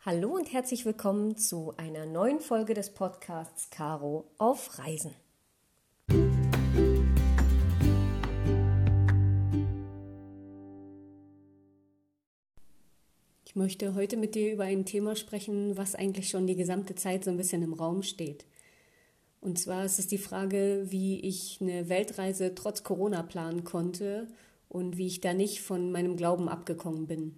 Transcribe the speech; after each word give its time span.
Hallo 0.00 0.34
und 0.34 0.50
herzlich 0.52 0.86
willkommen 0.86 1.36
zu 1.36 1.74
einer 1.76 2.06
neuen 2.06 2.40
Folge 2.40 2.72
des 2.72 2.94
Podcasts 2.94 3.68
Caro 3.68 4.30
auf 4.38 4.78
Reisen. 4.78 5.14
Ich 13.44 13.54
möchte 13.54 13.94
heute 13.94 14.16
mit 14.16 14.34
dir 14.34 14.54
über 14.54 14.64
ein 14.64 14.86
Thema 14.86 15.16
sprechen, 15.16 15.76
was 15.76 15.94
eigentlich 15.94 16.30
schon 16.30 16.46
die 16.46 16.56
gesamte 16.56 16.94
Zeit 16.94 17.24
so 17.24 17.30
ein 17.30 17.36
bisschen 17.36 17.62
im 17.62 17.74
Raum 17.74 18.02
steht. 18.02 18.46
Und 19.44 19.58
zwar 19.58 19.84
ist 19.84 19.98
es 19.98 20.06
die 20.06 20.16
Frage, 20.16 20.86
wie 20.88 21.20
ich 21.20 21.58
eine 21.60 21.90
Weltreise 21.90 22.54
trotz 22.54 22.82
Corona 22.82 23.22
planen 23.22 23.62
konnte 23.62 24.26
und 24.70 24.96
wie 24.96 25.06
ich 25.06 25.20
da 25.20 25.34
nicht 25.34 25.60
von 25.60 25.92
meinem 25.92 26.16
Glauben 26.16 26.48
abgekommen 26.48 27.06
bin. 27.06 27.36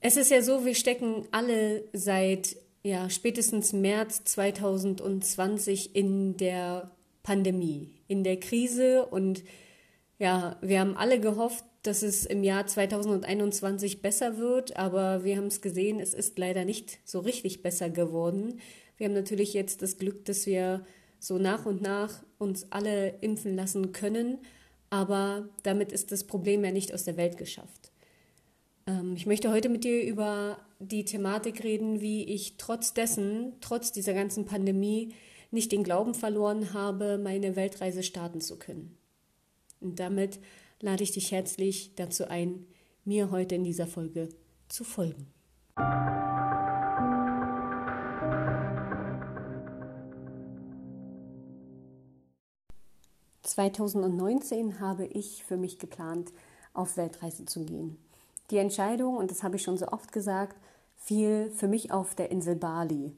Es 0.00 0.16
ist 0.16 0.30
ja 0.30 0.40
so, 0.40 0.64
wir 0.64 0.76
stecken 0.76 1.26
alle 1.32 1.82
seit 1.92 2.56
ja, 2.84 3.10
spätestens 3.10 3.72
März 3.72 4.22
2020 4.22 5.96
in 5.96 6.36
der 6.36 6.92
Pandemie, 7.24 7.90
in 8.06 8.22
der 8.22 8.38
Krise 8.38 9.06
und 9.06 9.42
ja, 10.20 10.58
wir 10.62 10.78
haben 10.78 10.96
alle 10.96 11.18
gehofft, 11.18 11.64
dass 11.82 12.04
es 12.04 12.24
im 12.24 12.44
Jahr 12.44 12.68
2021 12.68 14.00
besser 14.00 14.38
wird, 14.38 14.76
aber 14.76 15.24
wir 15.24 15.38
haben 15.38 15.46
es 15.46 15.60
gesehen, 15.60 15.98
es 15.98 16.14
ist 16.14 16.38
leider 16.38 16.64
nicht 16.64 17.00
so 17.04 17.18
richtig 17.18 17.62
besser 17.62 17.90
geworden. 17.90 18.60
Wir 19.00 19.06
haben 19.06 19.14
natürlich 19.14 19.54
jetzt 19.54 19.80
das 19.80 19.96
Glück, 19.96 20.26
dass 20.26 20.44
wir 20.44 20.84
so 21.18 21.38
nach 21.38 21.64
und 21.64 21.80
nach 21.80 22.22
uns 22.36 22.66
alle 22.68 23.14
impfen 23.22 23.56
lassen 23.56 23.92
können, 23.92 24.36
aber 24.90 25.48
damit 25.62 25.90
ist 25.90 26.12
das 26.12 26.24
Problem 26.24 26.62
ja 26.62 26.70
nicht 26.70 26.92
aus 26.92 27.04
der 27.04 27.16
Welt 27.16 27.38
geschafft. 27.38 27.92
Ähm, 28.86 29.14
ich 29.16 29.24
möchte 29.24 29.50
heute 29.50 29.70
mit 29.70 29.84
dir 29.84 30.02
über 30.02 30.58
die 30.80 31.06
Thematik 31.06 31.64
reden, 31.64 32.02
wie 32.02 32.24
ich 32.24 32.58
trotz 32.58 32.92
dessen, 32.92 33.54
trotz 33.62 33.90
dieser 33.90 34.12
ganzen 34.12 34.44
Pandemie, 34.44 35.14
nicht 35.50 35.72
den 35.72 35.82
Glauben 35.82 36.12
verloren 36.12 36.74
habe, 36.74 37.16
meine 37.16 37.56
Weltreise 37.56 38.02
starten 38.02 38.42
zu 38.42 38.58
können. 38.58 38.98
Und 39.80 39.98
damit 39.98 40.40
lade 40.82 41.02
ich 41.04 41.12
dich 41.12 41.32
herzlich 41.32 41.94
dazu 41.96 42.28
ein, 42.28 42.66
mir 43.06 43.30
heute 43.30 43.54
in 43.54 43.64
dieser 43.64 43.86
Folge 43.86 44.28
zu 44.68 44.84
folgen. 44.84 45.26
...2019 53.56 54.80
habe 54.80 55.06
ich 55.06 55.44
für 55.44 55.56
mich 55.56 55.78
geplant, 55.78 56.32
auf 56.72 56.96
Weltreise 56.96 57.44
zu 57.46 57.64
gehen. 57.64 57.98
Die 58.50 58.58
Entscheidung, 58.58 59.16
und 59.16 59.30
das 59.30 59.42
habe 59.42 59.56
ich 59.56 59.62
schon 59.62 59.76
so 59.76 59.88
oft 59.88 60.12
gesagt, 60.12 60.56
fiel 60.96 61.50
für 61.54 61.68
mich 61.68 61.92
auf 61.92 62.14
der 62.14 62.30
Insel 62.30 62.56
Bali. 62.56 63.12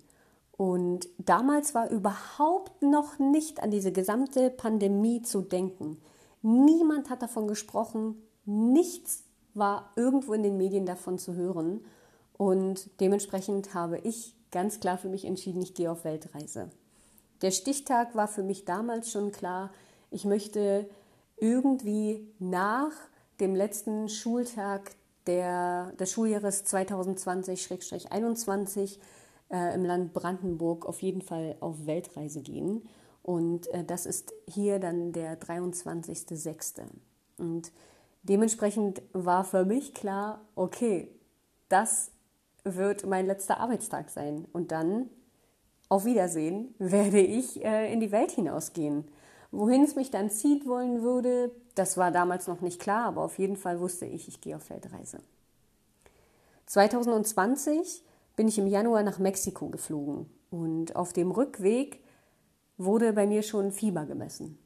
Und 0.56 1.08
damals 1.19 1.75
war 1.75 1.91
überhaupt 1.91 2.83
noch 2.83 3.19
nicht 3.19 3.62
an 3.62 3.70
diese 3.70 3.92
gesamte 3.92 4.50
Pandemie 4.50 5.22
zu 5.22 5.41
denken. 5.41 6.00
Niemand 6.42 7.10
hat 7.10 7.22
davon 7.22 7.48
gesprochen, 7.48 8.16
nichts 8.44 9.25
war 9.55 9.92
irgendwo 9.97 10.33
in 10.33 10.42
den 10.42 10.56
Medien 10.56 10.86
davon 10.86 11.19
zu 11.19 11.34
hören. 11.34 11.84
Und 12.36 12.88
dementsprechend 13.00 13.75
habe 13.75 13.98
ich 13.98 14.34
ganz 14.50 14.80
klar 14.80 14.98
für 14.98 15.08
mich 15.08 15.25
entschieden, 15.25 15.62
ich 15.62 15.75
gehe 15.75 15.91
auf 15.91 16.05
Weltreise. 16.05 16.70
Der 17.41 17.50
Stichtag 17.50 18.14
war 18.14 18.28
für 18.28 18.42
mich 18.42 18.64
damals 18.64 19.10
schon 19.10 19.33
klar, 19.33 19.70
ich 20.12 20.24
möchte 20.24 20.88
irgendwie 21.36 22.32
nach 22.38 22.92
dem 23.41 23.56
letzten 23.56 24.08
Schultag 24.08 24.92
der, 25.27 25.92
des 25.92 26.12
Schuljahres 26.12 26.64
2020-21 26.66 28.98
äh, 29.50 29.75
im 29.75 29.84
Land 29.84 30.12
Brandenburg 30.12 30.87
auf 30.87 31.03
jeden 31.03 31.22
Fall 31.22 31.56
auf 31.60 31.87
Weltreise 31.87 32.42
gehen. 32.42 32.88
Und 33.22 33.66
äh, 33.69 33.84
das 33.84 34.06
ist 34.06 34.32
hier 34.48 34.78
dann 34.78 35.12
der 35.12 35.41
23.06. 35.41 36.82
Und 37.38 37.72
dementsprechend 38.22 39.03
war 39.12 39.44
für 39.44 39.64
mich 39.64 39.94
klar, 39.94 40.44
okay, 40.54 41.08
das 41.69 42.12
wird 42.64 43.06
mein 43.06 43.26
letzter 43.26 43.60
Arbeitstag 43.60 44.10
sein. 44.10 44.47
Und 44.53 44.72
dann, 44.72 45.08
auf 45.88 46.04
Wiedersehen, 46.04 46.75
werde 46.78 47.20
ich 47.20 47.64
äh, 47.64 47.92
in 47.92 48.00
die 48.00 48.12
Welt 48.12 48.32
hinausgehen. 48.32 49.04
Wohin 49.52 49.84
es 49.84 49.96
mich 49.96 50.10
dann 50.10 50.30
zieht 50.30 50.66
wollen 50.66 51.02
würde, 51.02 51.52
das 51.74 51.98
war 51.98 52.10
damals 52.10 52.46
noch 52.46 52.62
nicht 52.62 52.80
klar, 52.80 53.04
aber 53.04 53.22
auf 53.22 53.38
jeden 53.38 53.56
Fall 53.56 53.80
wusste 53.80 54.06
ich, 54.06 54.26
ich 54.26 54.40
gehe 54.40 54.56
auf 54.56 54.62
Feldreise. 54.64 55.18
2020 56.66 58.02
bin 58.34 58.48
ich 58.48 58.58
im 58.58 58.66
Januar 58.66 59.02
nach 59.02 59.18
Mexiko 59.18 59.68
geflogen 59.68 60.26
und 60.50 60.96
auf 60.96 61.12
dem 61.12 61.30
Rückweg 61.30 62.00
wurde 62.78 63.12
bei 63.12 63.26
mir 63.26 63.42
schon 63.42 63.72
Fieber 63.72 64.06
gemessen. 64.06 64.58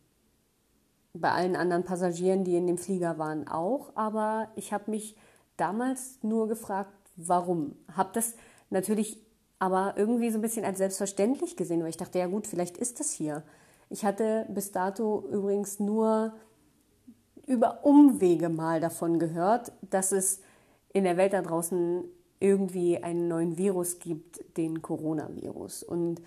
Bei 1.15 1.33
allen 1.33 1.57
anderen 1.57 1.83
Passagieren, 1.83 2.45
die 2.45 2.57
in 2.57 2.69
dem 2.69 2.79
Flieger 2.79 3.19
waren, 3.19 3.49
auch, 3.49 3.91
aber 3.97 4.51
ich 4.55 4.73
habe 4.73 4.91
mich 4.93 5.17
damals 5.57 6.19
nur 6.23 6.47
gefragt, 6.47 6.93
warum. 7.17 7.75
Habe 7.97 8.11
das 8.13 8.35
natürlich 8.71 9.21
aber 9.59 9.95
irgendwie 9.97 10.31
so 10.31 10.39
ein 10.39 10.43
bisschen 10.43 10.65
als 10.65 10.79
selbstverständlich 10.79 11.57
gesehen, 11.57 11.81
weil 11.81 11.89
ich 11.89 11.97
dachte, 11.97 12.21
ja 12.21 12.27
gut, 12.27 12.47
vielleicht 12.47 12.77
ist 12.77 13.01
das 13.01 13.11
hier. 13.11 13.43
Ich 13.89 14.05
hatte 14.05 14.47
bis 14.49 14.73
dato 14.73 15.25
übrigens 15.31 15.79
nur 15.79 16.35
über 17.47 17.85
Umwege 17.85 18.49
mal 18.49 18.81
davon 18.81 19.19
gehört, 19.19 19.73
dass 19.83 20.13
es 20.13 20.41
in 20.93 21.05
der 21.05 21.17
Welt 21.17 21.33
da 21.33 21.43
draußen 21.43 22.05
irgendwie 22.41 23.03
einen 23.03 23.29
neuen 23.29 23.57
Virus 23.57 23.99
gibt, 23.99 24.57
den 24.57 24.83
Coronavirus. 24.83 25.83
Und 25.83 26.21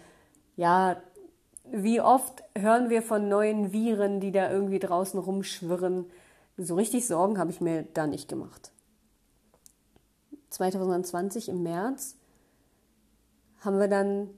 ja, 0.55 0.97
wie 1.71 2.01
oft 2.01 2.43
hören 2.57 2.89
wir 2.89 3.01
von 3.01 3.29
neuen 3.29 3.71
Viren, 3.71 4.19
die 4.19 4.31
da 4.31 4.51
irgendwie 4.51 4.79
draußen 4.79 5.19
rumschwirren. 5.19 6.05
So 6.57 6.75
richtig 6.75 7.07
Sorgen 7.07 7.37
habe 7.37 7.51
ich 7.51 7.61
mir 7.61 7.83
da 7.93 8.07
nicht 8.07 8.27
gemacht. 8.27 8.71
2020 10.49 11.49
im 11.49 11.63
März 11.63 12.15
haben 13.59 13.79
wir 13.79 13.87
dann 13.87 14.29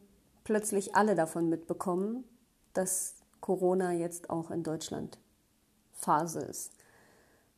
plötzlich 0.43 0.95
alle 0.95 1.15
davon 1.15 1.49
mitbekommen, 1.49 2.25
dass 2.73 3.15
Corona 3.39 3.91
jetzt 3.93 4.29
auch 4.29 4.51
in 4.51 4.63
Deutschland 4.63 5.17
Phase 5.93 6.39
ist. 6.39 6.71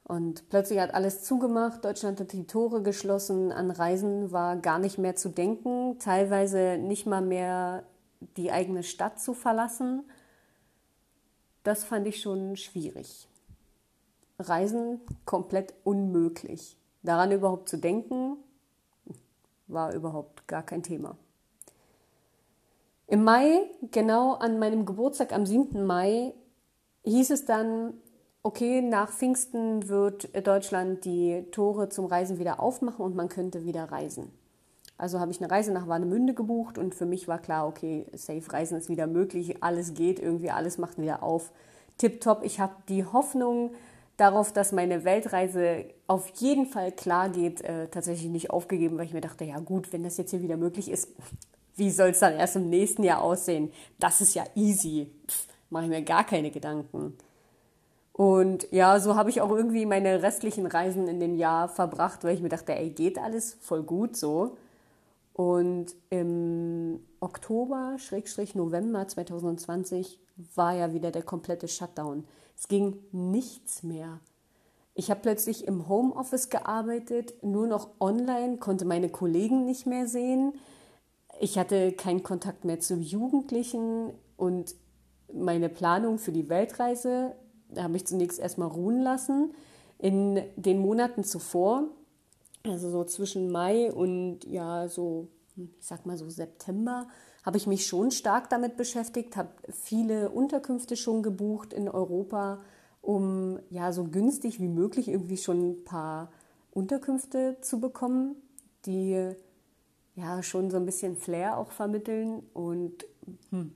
Und 0.04 0.50
plötzlich 0.50 0.80
hat 0.80 0.94
alles 0.94 1.24
zugemacht, 1.24 1.86
Deutschland 1.86 2.20
hat 2.20 2.34
die 2.34 2.46
Tore 2.46 2.82
geschlossen, 2.82 3.52
an 3.52 3.72
Reisen 3.72 4.32
war 4.32 4.58
gar 4.58 4.80
nicht 4.80 4.98
mehr 4.98 5.16
zu 5.16 5.30
denken, 5.30 5.98
teilweise 6.00 6.78
nicht 6.78 7.06
mal 7.06 7.22
mehr 7.22 7.84
die 8.36 8.52
eigene 8.52 8.84
Stadt 8.84 9.20
zu 9.20 9.34
verlassen. 9.34 10.04
Das 11.64 11.86
fand 11.86 12.06
ich 12.08 12.22
schon 12.22 12.58
schwierig. 12.58 13.30
Reisen 14.40 15.00
komplett 15.26 15.74
unmöglich. 15.86 16.78
Daran 17.04 17.32
überhaupt 17.32 17.70
zu 17.70 17.78
denken, 17.78 18.38
war 19.68 19.94
überhaupt 19.94 20.48
gar 20.48 20.64
kein 20.64 20.84
Thema. 20.84 21.18
Im 23.08 23.24
Mai, 23.24 23.70
genau 23.92 24.34
an 24.34 24.60
meinem 24.60 24.86
Geburtstag 24.86 25.34
am 25.34 25.46
7. 25.46 25.86
Mai, 25.86 26.34
hieß 27.04 27.32
es 27.32 27.46
dann, 27.46 27.94
okay, 28.44 28.82
nach 28.82 29.12
Pfingsten 29.12 29.90
wird 29.90 30.30
Deutschland 30.48 31.04
die 31.04 31.46
Tore 31.52 31.90
zum 31.90 32.06
Reisen 32.06 32.40
wieder 32.40 32.62
aufmachen 32.62 33.04
und 33.04 33.16
man 33.16 33.30
könnte 33.30 33.66
wieder 33.66 33.92
reisen. 33.92 34.32
Also 34.98 35.20
habe 35.20 35.32
ich 35.32 35.42
eine 35.42 35.52
Reise 35.52 35.74
nach 35.74 35.88
Warnemünde 35.88 36.34
gebucht 36.34 36.78
und 36.78 36.96
für 36.96 37.06
mich 37.06 37.28
war 37.28 37.40
klar, 37.40 37.68
okay, 37.68 38.06
safe 38.14 38.52
Reisen 38.52 38.78
ist 38.78 38.90
wieder 38.90 39.08
möglich, 39.08 39.62
alles 39.64 39.94
geht, 39.96 40.20
irgendwie 40.20 40.52
alles 40.52 40.78
macht 40.78 40.98
wieder 40.98 41.24
auf. 41.24 41.52
Tipptopp, 41.98 42.44
ich 42.44 42.60
habe 42.60 42.76
die 42.88 43.04
Hoffnung 43.04 43.72
darauf, 44.16 44.54
dass 44.54 44.72
meine 44.72 45.04
Weltreise 45.04 45.86
auf 46.08 46.30
jeden 46.36 46.68
Fall 46.68 46.92
klar 46.92 47.30
geht, 47.30 47.62
äh, 47.62 47.88
tatsächlich 47.90 48.32
nicht 48.32 48.52
aufgegeben, 48.52 48.98
weil 48.98 49.06
ich 49.06 49.14
mir 49.14 49.22
dachte, 49.22 49.44
ja 49.44 49.60
gut, 49.60 49.92
wenn 49.92 50.04
das 50.04 50.18
jetzt 50.18 50.32
hier 50.32 50.42
wieder 50.42 50.58
möglich 50.58 50.90
ist, 50.90 51.10
wie 51.76 51.90
soll 51.90 52.10
es 52.10 52.20
dann 52.20 52.34
erst 52.34 52.56
im 52.56 52.70
nächsten 52.70 53.04
Jahr 53.04 53.22
aussehen? 53.22 53.72
Das 54.00 54.22
ist 54.22 54.36
ja 54.36 54.44
easy. 54.56 55.12
Mache 55.70 55.86
ich 55.86 55.90
mir 55.90 56.04
gar 56.04 56.24
keine 56.24 56.52
Gedanken. 56.52 57.18
Und 58.14 58.68
ja, 58.72 59.00
so 59.00 59.16
habe 59.16 59.32
ich 59.32 59.42
auch 59.42 59.50
irgendwie 59.50 59.88
meine 59.88 60.22
restlichen 60.22 60.68
Reisen 60.68 61.08
in 61.08 61.20
dem 61.20 61.36
Jahr 61.36 61.68
verbracht, 61.68 62.24
weil 62.24 62.36
ich 62.36 62.42
mir 62.42 62.50
dachte, 62.50 62.76
ey, 62.76 62.92
geht 62.92 63.18
alles 63.18 63.58
voll 63.60 63.82
gut 63.82 64.16
so. 64.16 64.56
Und 65.34 65.96
im 66.12 67.00
Oktober, 67.20 67.96
Schrägstrich 67.98 68.54
November 68.54 69.08
2020 69.08 70.20
war 70.56 70.76
ja 70.76 70.94
wieder 70.94 71.10
der 71.10 71.24
komplette 71.24 71.68
Shutdown. 71.68 72.26
Es 72.56 72.68
ging 72.68 72.98
nichts 73.12 73.82
mehr. 73.82 74.20
Ich 74.94 75.10
habe 75.10 75.22
plötzlich 75.22 75.68
im 75.68 75.90
Homeoffice 75.90 76.50
gearbeitet, 76.50 77.34
nur 77.42 77.66
noch 77.66 77.90
online, 78.00 78.58
konnte 78.58 78.86
meine 78.86 79.10
Kollegen 79.10 79.66
nicht 79.66 79.88
mehr 79.88 80.08
sehen. 80.08 80.54
Ich 81.40 81.58
hatte 81.58 81.92
keinen 81.92 82.24
Kontakt 82.24 82.66
mehr 82.66 82.80
zu 82.80 82.96
Jugendlichen 82.96 84.12
und 84.38 84.76
meine 85.34 85.70
Planung 85.70 86.20
für 86.20 86.32
die 86.32 86.50
Weltreise 86.50 87.36
habe 87.78 87.98
ich 87.98 88.06
zunächst 88.06 88.40
erstmal 88.40 88.68
ruhen 88.68 89.02
lassen. 89.02 89.54
In 89.98 90.42
den 90.56 90.80
Monaten 90.80 91.24
zuvor, 91.24 91.88
also 92.64 92.90
so 92.90 93.04
zwischen 93.04 93.52
Mai 93.52 93.92
und 93.92 94.46
ja, 94.46 94.88
so, 94.88 95.30
ich 95.56 95.70
sag 95.80 96.06
mal 96.06 96.18
so 96.18 96.30
September, 96.30 97.08
habe 97.44 97.58
ich 97.58 97.68
mich 97.68 97.88
schon 97.88 98.12
stark 98.12 98.50
damit 98.50 98.78
beschäftigt, 98.78 99.36
habe 99.36 99.50
viele 99.70 100.30
Unterkünfte 100.30 100.96
schon 100.96 101.24
gebucht 101.24 101.74
in 101.74 101.90
Europa, 101.90 102.62
um 103.02 103.60
ja 103.70 103.92
so 103.92 104.06
günstig 104.06 104.60
wie 104.60 104.70
möglich 104.70 105.10
irgendwie 105.10 105.38
schon 105.38 105.72
ein 105.72 105.84
paar 105.84 106.32
Unterkünfte 106.72 107.58
zu 107.62 107.80
bekommen, 107.80 108.36
die 108.86 109.36
ja 110.16 110.44
schon 110.44 110.70
so 110.70 110.78
ein 110.78 110.86
bisschen 110.86 111.18
Flair 111.18 111.58
auch 111.58 111.72
vermitteln. 111.72 112.44
Und 112.54 113.06
hm, 113.50 113.74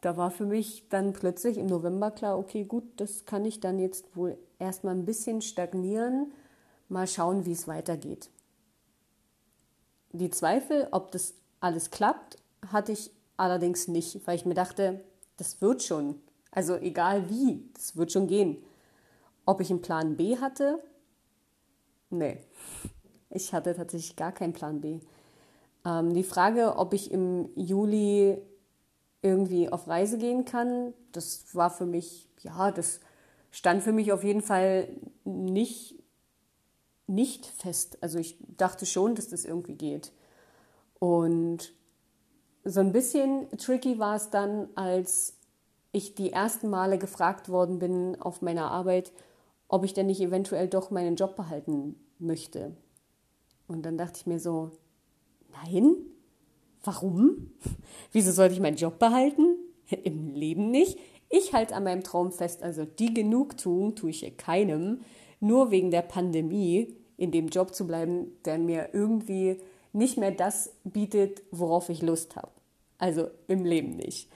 da 0.00 0.16
war 0.16 0.30
für 0.30 0.46
mich 0.46 0.88
dann 0.88 1.12
plötzlich 1.12 1.58
im 1.58 1.66
November 1.66 2.10
klar, 2.10 2.38
okay, 2.38 2.64
gut, 2.64 2.84
das 2.96 3.24
kann 3.24 3.44
ich 3.44 3.60
dann 3.60 3.78
jetzt 3.78 4.16
wohl 4.16 4.36
erstmal 4.58 4.94
ein 4.94 5.06
bisschen 5.06 5.40
stagnieren, 5.42 6.32
mal 6.88 7.06
schauen, 7.06 7.46
wie 7.46 7.52
es 7.52 7.66
weitergeht. 7.66 8.30
Die 10.12 10.30
Zweifel, 10.30 10.88
ob 10.92 11.10
das 11.10 11.34
alles 11.60 11.90
klappt, 11.90 12.36
hatte 12.70 12.92
ich 12.92 13.10
allerdings 13.36 13.88
nicht, 13.88 14.26
weil 14.26 14.36
ich 14.36 14.46
mir 14.46 14.54
dachte, 14.54 15.00
das 15.36 15.60
wird 15.60 15.82
schon. 15.82 16.20
Also 16.50 16.76
egal 16.76 17.28
wie, 17.28 17.68
das 17.74 17.96
wird 17.96 18.12
schon 18.12 18.28
gehen. 18.28 18.58
Ob 19.44 19.60
ich 19.60 19.70
einen 19.70 19.82
Plan 19.82 20.16
B 20.16 20.38
hatte? 20.38 20.82
Nee, 22.10 22.38
ich 23.30 23.52
hatte 23.52 23.74
tatsächlich 23.74 24.14
gar 24.14 24.30
keinen 24.30 24.52
Plan 24.52 24.80
B. 24.80 25.00
Ähm, 25.84 26.14
die 26.14 26.24
Frage, 26.24 26.76
ob 26.76 26.94
ich 26.94 27.10
im 27.10 27.48
Juli 27.54 28.38
irgendwie 29.22 29.68
auf 29.70 29.88
Reise 29.88 30.18
gehen 30.18 30.44
kann, 30.44 30.92
das 31.12 31.54
war 31.54 31.70
für 31.70 31.86
mich, 31.86 32.28
ja, 32.40 32.70
das 32.70 33.00
stand 33.50 33.82
für 33.82 33.92
mich 33.92 34.12
auf 34.12 34.24
jeden 34.24 34.42
Fall 34.42 34.88
nicht, 35.24 36.02
nicht 37.06 37.46
fest. 37.46 37.98
Also 38.00 38.18
ich 38.18 38.36
dachte 38.56 38.86
schon, 38.86 39.14
dass 39.14 39.28
das 39.28 39.44
irgendwie 39.44 39.76
geht. 39.76 40.12
Und 40.98 41.72
so 42.64 42.80
ein 42.80 42.92
bisschen 42.92 43.48
tricky 43.58 43.98
war 43.98 44.16
es 44.16 44.30
dann, 44.30 44.68
als 44.74 45.34
ich 45.92 46.14
die 46.14 46.32
ersten 46.32 46.68
Male 46.70 46.98
gefragt 46.98 47.48
worden 47.48 47.78
bin 47.78 48.20
auf 48.20 48.42
meiner 48.42 48.70
Arbeit, 48.70 49.12
ob 49.68 49.84
ich 49.84 49.94
denn 49.94 50.06
nicht 50.06 50.20
eventuell 50.20 50.68
doch 50.68 50.90
meinen 50.90 51.16
Job 51.16 51.36
behalten 51.36 51.94
möchte. 52.18 52.76
Und 53.68 53.82
dann 53.82 53.96
dachte 53.96 54.18
ich 54.18 54.26
mir 54.26 54.40
so, 54.40 54.72
nein, 55.62 55.96
warum? 56.82 57.50
Wieso 58.12 58.32
sollte 58.32 58.54
ich 58.54 58.60
meinen 58.60 58.76
Job 58.76 58.98
behalten? 58.98 59.56
Im 60.04 60.34
Leben 60.34 60.70
nicht. 60.70 60.98
Ich 61.28 61.52
halte 61.52 61.74
an 61.74 61.84
meinem 61.84 62.04
Traum 62.04 62.30
fest, 62.30 62.62
also 62.62 62.84
die 62.84 63.12
Genugtuung 63.12 63.94
tue 63.96 64.10
ich 64.10 64.36
keinem, 64.36 65.00
nur 65.40 65.70
wegen 65.70 65.90
der 65.90 66.02
Pandemie 66.02 66.94
in 67.16 67.30
dem 67.30 67.48
Job 67.48 67.74
zu 67.74 67.86
bleiben, 67.86 68.32
der 68.44 68.58
mir 68.58 68.90
irgendwie 68.92 69.60
nicht 69.92 70.18
mehr 70.18 70.30
das 70.30 70.72
bietet, 70.84 71.42
worauf 71.50 71.88
ich 71.88 72.02
Lust 72.02 72.36
habe. 72.36 72.50
Also 72.98 73.28
im 73.48 73.64
Leben 73.64 73.96
nicht. 73.96 74.28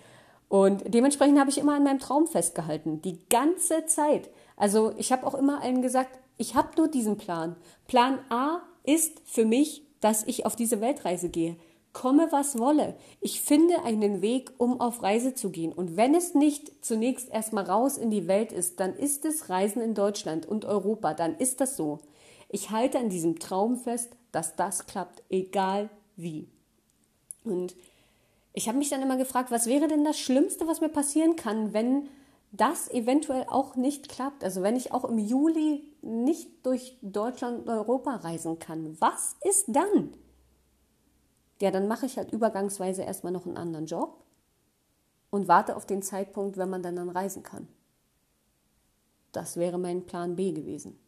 Und 0.49 0.83
dementsprechend 0.87 1.39
habe 1.39 1.51
ich 1.51 1.59
immer 1.59 1.75
an 1.75 1.85
meinem 1.85 1.99
Traum 1.99 2.27
festgehalten, 2.27 3.03
die 3.03 3.19
ganze 3.29 3.87
Zeit. 3.87 4.31
Also 4.57 4.93
ich 4.97 5.13
habe 5.13 5.27
auch 5.27 5.35
immer 5.35 5.63
allen 5.63 5.83
gesagt, 5.83 6.19
ich 6.39 6.55
habe 6.55 6.71
nur 6.77 6.89
diesen 6.89 7.19
Plan. 7.19 7.57
Plan 7.87 8.19
A 8.31 8.63
ist 8.85 9.21
für 9.25 9.45
mich, 9.45 9.83
dass 10.01 10.25
ich 10.27 10.47
auf 10.47 10.57
diese 10.57 10.81
Weltreise 10.81 11.29
gehe. 11.29 11.57
Komme, 11.93 12.29
was 12.31 12.59
wolle. 12.59 12.97
Ich 13.21 13.41
finde 13.41 13.83
einen 13.83 14.23
Weg, 14.23 14.53
um 14.59 14.81
auf 14.81 15.03
Reise 15.03 15.35
zu 15.35 15.51
gehen. 15.51 15.73
Und 15.73 15.97
wenn 15.97 16.15
es 16.15 16.35
nicht 16.35 16.85
zunächst 16.85 17.31
erstmal 17.31 17.65
raus 17.65 17.97
in 17.97 18.11
die 18.11 18.29
Welt 18.29 18.53
ist, 18.53 18.79
dann 18.79 18.95
ist 18.95 19.25
es 19.25 19.49
Reisen 19.49 19.83
in 19.83 19.95
Deutschland 19.95 20.47
und 20.47 20.65
Europa. 20.65 21.15
Dann 21.15 21.37
ist 21.37 21.61
das 21.61 21.77
so. 21.77 21.99
Ich 22.49 22.71
halte 22.71 22.99
an 22.99 23.09
diesem 23.09 23.39
Traum 23.39 23.77
fest, 23.77 24.11
dass 24.33 24.55
das 24.55 24.87
klappt, 24.87 25.23
egal 25.29 25.89
wie. 26.17 26.49
Und 27.45 27.75
ich 28.53 28.69
habe 28.69 28.79
mich 28.79 28.91
dann 28.91 29.03
immer 29.03 29.17
gefragt, 29.17 29.51
was 29.51 29.67
wäre 29.67 29.89
denn 29.89 30.05
das 30.05 30.19
Schlimmste, 30.19 30.67
was 30.67 30.81
mir 30.81 30.89
passieren 30.89 31.37
kann, 31.37 31.73
wenn 31.73 32.09
das 32.53 32.91
eventuell 32.91 33.45
auch 33.49 33.77
nicht 33.77 34.09
klappt? 34.09 34.43
Also 34.43 34.63
wenn 34.63 34.77
ich 34.77 34.93
auch 34.93 35.05
im 35.05 35.19
Juli 35.19 35.85
nicht 36.03 36.65
durch 36.65 36.97
Deutschland 37.03 37.61
und 37.61 37.69
Europa 37.69 38.17
reisen 38.17 38.59
kann, 38.59 39.01
was 39.01 39.37
ist 39.43 39.67
dann? 39.69 40.15
Ja, 41.61 41.71
dann 41.71 41.89
mache 41.89 42.07
ich 42.07 42.17
halt 42.17 42.33
übergangsweise 42.33 43.03
erstmal 43.03 43.33
noch 43.33 43.47
einen 43.47 43.57
anderen 43.57 43.87
Job 43.87 44.25
und 45.31 45.49
warte 45.49 45.77
auf 45.77 45.87
den 45.87 46.03
Zeitpunkt, 46.03 46.57
wenn 46.57 46.71
man 46.71 46.83
dann, 46.83 46.97
dann 46.97 47.11
reisen 47.11 47.43
kann. 47.43 47.69
Das 49.33 49.57
wäre 49.57 49.79
mein 49.79 50.07
Plan 50.07 50.37
B 50.37 50.53
gewesen, 50.53 50.99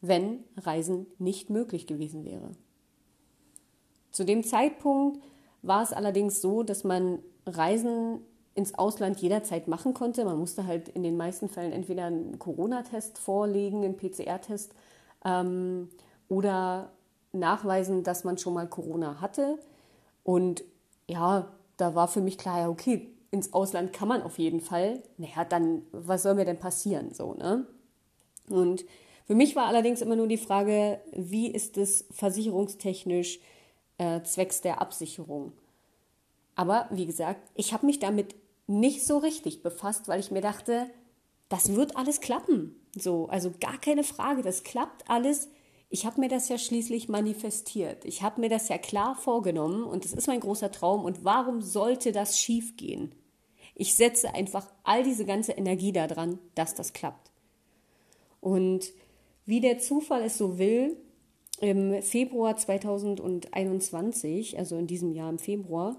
wenn 0.00 0.44
Reisen 0.56 1.06
nicht 1.18 1.50
möglich 1.50 1.86
gewesen 1.86 2.24
wäre. 2.24 2.52
Zu 4.12 4.24
dem 4.24 4.44
Zeitpunkt 4.44 5.22
war 5.62 5.82
es 5.82 5.92
allerdings 5.92 6.40
so, 6.40 6.62
dass 6.62 6.84
man 6.84 7.18
Reisen 7.44 8.20
ins 8.56 8.74
Ausland 8.74 9.20
jederzeit 9.20 9.68
machen 9.68 9.94
konnte. 9.94 10.24
Man 10.24 10.38
musste 10.38 10.66
halt 10.66 10.88
in 10.88 11.02
den 11.02 11.16
meisten 11.16 11.48
Fällen 11.48 11.72
entweder 11.72 12.06
einen 12.06 12.38
Corona-Test 12.38 13.18
vorlegen, 13.18 13.84
einen 13.84 13.96
PCR-Test 13.96 14.74
ähm, 15.24 15.90
oder 16.28 16.90
nachweisen, 17.32 18.02
dass 18.02 18.24
man 18.24 18.38
schon 18.38 18.54
mal 18.54 18.66
Corona 18.66 19.20
hatte. 19.20 19.58
Und 20.24 20.64
ja, 21.06 21.52
da 21.76 21.94
war 21.94 22.08
für 22.08 22.22
mich 22.22 22.38
klar, 22.38 22.60
ja, 22.60 22.68
okay, 22.70 23.10
ins 23.30 23.52
Ausland 23.52 23.92
kann 23.92 24.08
man 24.08 24.22
auf 24.22 24.38
jeden 24.38 24.62
Fall. 24.62 25.02
Naja, 25.18 25.44
dann, 25.44 25.82
was 25.92 26.22
soll 26.22 26.34
mir 26.34 26.46
denn 26.46 26.58
passieren? 26.58 27.12
So, 27.12 27.34
ne? 27.34 27.66
Und 28.48 28.86
für 29.26 29.34
mich 29.34 29.54
war 29.54 29.66
allerdings 29.66 30.00
immer 30.00 30.16
nur 30.16 30.28
die 30.28 30.38
Frage, 30.38 30.98
wie 31.12 31.48
ist 31.48 31.76
es 31.76 32.06
versicherungstechnisch 32.10 33.38
äh, 33.98 34.22
zwecks 34.22 34.62
der 34.62 34.80
Absicherung? 34.80 35.52
Aber 36.54 36.86
wie 36.90 37.04
gesagt, 37.04 37.50
ich 37.54 37.74
habe 37.74 37.84
mich 37.84 37.98
damit 37.98 38.34
nicht 38.66 39.06
so 39.06 39.18
richtig 39.18 39.62
befasst, 39.62 40.08
weil 40.08 40.20
ich 40.20 40.30
mir 40.30 40.40
dachte, 40.40 40.90
das 41.48 41.74
wird 41.74 41.96
alles 41.96 42.20
klappen. 42.20 42.74
So, 42.96 43.28
also 43.28 43.52
gar 43.60 43.78
keine 43.78 44.04
Frage, 44.04 44.42
das 44.42 44.64
klappt 44.64 45.08
alles. 45.08 45.48
Ich 45.88 46.04
habe 46.04 46.20
mir 46.20 46.28
das 46.28 46.48
ja 46.48 46.58
schließlich 46.58 47.08
manifestiert. 47.08 48.04
Ich 48.04 48.22
habe 48.22 48.40
mir 48.40 48.48
das 48.48 48.68
ja 48.68 48.78
klar 48.78 49.14
vorgenommen 49.14 49.84
und 49.84 50.04
das 50.04 50.12
ist 50.12 50.26
mein 50.26 50.40
großer 50.40 50.72
Traum. 50.72 51.04
Und 51.04 51.24
warum 51.24 51.62
sollte 51.62 52.10
das 52.10 52.38
schiefgehen? 52.38 53.14
Ich 53.74 53.94
setze 53.94 54.34
einfach 54.34 54.66
all 54.82 55.04
diese 55.04 55.24
ganze 55.24 55.52
Energie 55.52 55.92
daran, 55.92 56.38
dass 56.54 56.74
das 56.74 56.92
klappt. 56.92 57.30
Und 58.40 58.92
wie 59.44 59.60
der 59.60 59.78
Zufall 59.78 60.22
es 60.22 60.38
so 60.38 60.58
will, 60.58 60.96
im 61.60 62.02
Februar 62.02 62.56
2021, 62.56 64.58
also 64.58 64.76
in 64.76 64.86
diesem 64.86 65.12
Jahr 65.12 65.30
im 65.30 65.38
Februar, 65.38 65.96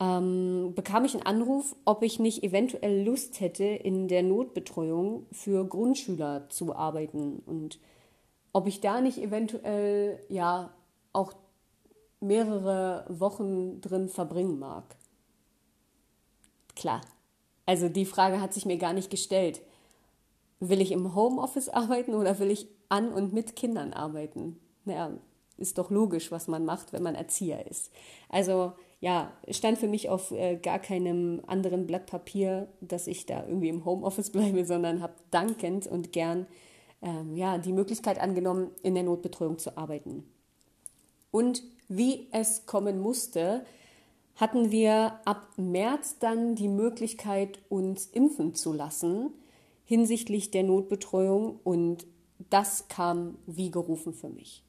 ähm, 0.00 0.72
bekam 0.74 1.04
ich 1.04 1.14
einen 1.14 1.26
Anruf, 1.26 1.76
ob 1.84 2.02
ich 2.02 2.18
nicht 2.18 2.42
eventuell 2.42 3.04
Lust 3.04 3.40
hätte, 3.40 3.64
in 3.64 4.08
der 4.08 4.22
Notbetreuung 4.22 5.26
für 5.32 5.64
Grundschüler 5.64 6.48
zu 6.48 6.74
arbeiten 6.74 7.42
und 7.46 7.78
ob 8.52 8.66
ich 8.66 8.80
da 8.80 9.00
nicht 9.00 9.18
eventuell 9.18 10.20
ja 10.28 10.74
auch 11.12 11.32
mehrere 12.20 13.04
Wochen 13.08 13.80
drin 13.80 14.08
verbringen 14.08 14.58
mag. 14.58 14.84
Klar, 16.74 17.00
also 17.66 17.88
die 17.88 18.06
Frage 18.06 18.40
hat 18.40 18.52
sich 18.52 18.66
mir 18.66 18.78
gar 18.78 18.92
nicht 18.92 19.10
gestellt. 19.10 19.62
Will 20.60 20.80
ich 20.80 20.92
im 20.92 21.14
Homeoffice 21.14 21.68
arbeiten 21.68 22.14
oder 22.14 22.38
will 22.38 22.50
ich 22.50 22.68
an 22.88 23.12
und 23.12 23.32
mit 23.32 23.56
Kindern 23.56 23.92
arbeiten? 23.92 24.58
Naja, 24.84 25.12
ist 25.58 25.78
doch 25.78 25.90
logisch, 25.90 26.30
was 26.30 26.48
man 26.48 26.64
macht, 26.64 26.92
wenn 26.92 27.02
man 27.02 27.14
Erzieher 27.14 27.66
ist. 27.66 27.90
Also 28.28 28.72
ja, 29.02 29.32
stand 29.50 29.78
für 29.78 29.88
mich 29.88 30.08
auf 30.08 30.30
äh, 30.30 30.56
gar 30.56 30.78
keinem 30.78 31.42
anderen 31.48 31.88
Blatt 31.88 32.06
Papier, 32.06 32.68
dass 32.80 33.08
ich 33.08 33.26
da 33.26 33.44
irgendwie 33.44 33.68
im 33.68 33.84
Homeoffice 33.84 34.30
bleibe, 34.32 34.64
sondern 34.64 35.02
habe 35.02 35.14
dankend 35.32 35.88
und 35.88 36.12
gern 36.12 36.46
ähm, 37.02 37.36
ja, 37.36 37.58
die 37.58 37.72
Möglichkeit 37.72 38.20
angenommen, 38.20 38.70
in 38.84 38.94
der 38.94 39.02
Notbetreuung 39.02 39.58
zu 39.58 39.76
arbeiten. 39.76 40.24
Und 41.32 41.64
wie 41.88 42.28
es 42.30 42.64
kommen 42.64 43.00
musste, 43.00 43.66
hatten 44.36 44.70
wir 44.70 45.18
ab 45.24 45.48
März 45.56 46.20
dann 46.20 46.54
die 46.54 46.68
Möglichkeit, 46.68 47.58
uns 47.68 48.06
impfen 48.06 48.54
zu 48.54 48.72
lassen 48.72 49.32
hinsichtlich 49.84 50.52
der 50.52 50.62
Notbetreuung 50.62 51.58
und 51.64 52.06
das 52.50 52.86
kam 52.86 53.36
wie 53.46 53.72
gerufen 53.72 54.14
für 54.14 54.28
mich. 54.28 54.62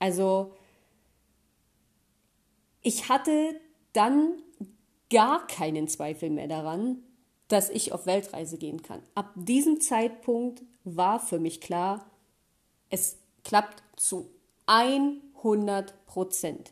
Also 0.00 0.52
ich 2.86 3.08
hatte 3.08 3.60
dann 3.94 4.34
gar 5.10 5.44
keinen 5.48 5.88
Zweifel 5.88 6.30
mehr 6.30 6.46
daran, 6.46 7.02
dass 7.48 7.68
ich 7.68 7.92
auf 7.92 8.06
Weltreise 8.06 8.58
gehen 8.58 8.80
kann. 8.80 9.02
Ab 9.16 9.32
diesem 9.34 9.80
Zeitpunkt 9.80 10.62
war 10.84 11.18
für 11.18 11.40
mich 11.40 11.60
klar, 11.60 12.06
es 12.88 13.16
klappt 13.42 13.82
zu 13.96 14.30
100 14.66 16.06
Prozent. 16.06 16.70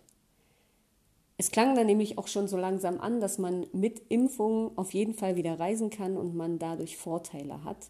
es 1.37 1.51
klang 1.51 1.75
dann 1.75 1.87
nämlich 1.87 2.17
auch 2.17 2.29
schon 2.29 2.47
so 2.47 2.57
langsam 2.57 3.01
an, 3.01 3.19
dass 3.19 3.39
man 3.39 3.67
mit 3.73 4.01
Impfung 4.09 4.71
auf 4.79 4.95
jeden 4.95 5.15
Fall 5.15 5.35
wieder 5.35 5.59
reisen 5.59 5.91
kann 5.91 6.17
und 6.17 6.37
man 6.37 6.61
dadurch 6.61 6.97
Vorteile 6.97 7.65
hat. 7.65 7.89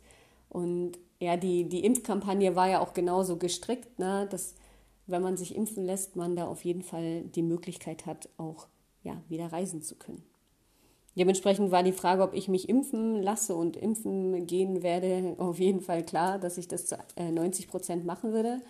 Und 0.49 0.93
ja, 1.21 1.37
die, 1.37 1.69
die 1.69 1.85
Impfkampagne 1.85 2.57
war 2.57 2.71
ja 2.71 2.81
auch 2.81 2.95
genauso 2.95 3.37
gestrickt, 3.37 3.99
ne, 3.99 4.27
dass 4.31 4.55
wenn 5.07 5.23
man 5.23 5.37
sich 5.37 5.55
impfen 5.55 5.85
lässt, 5.85 6.17
man 6.17 6.37
da 6.37 6.47
auf 6.47 6.65
jeden 6.65 6.83
Fall 6.83 7.23
die 7.23 7.43
Möglichkeit 7.43 8.07
hat, 8.07 8.29
auch 8.37 8.69
ja, 9.03 9.21
wieder 9.29 9.53
reisen 9.53 9.83
zu 9.83 9.97
können. 9.97 10.23
Dementsprechend 11.17 11.71
war 11.71 11.83
die 11.83 11.93
Frage, 11.93 12.23
ob 12.23 12.35
ich 12.35 12.49
mich 12.49 12.69
impfen 12.69 13.23
lasse 13.23 13.55
und 13.55 13.77
impfen 13.77 14.47
gehen 14.47 14.83
werde, 14.83 15.37
auf 15.39 15.61
jeden 15.61 15.81
Fall 15.81 16.05
klar, 16.05 16.39
dass 16.39 16.59
ich 16.59 16.67
das 16.67 16.87
zu 16.87 16.97
90 17.17 17.65
äh, 17.65 17.69
Prozent 17.69 18.05
machen 18.05 18.33
würde. 18.33 18.61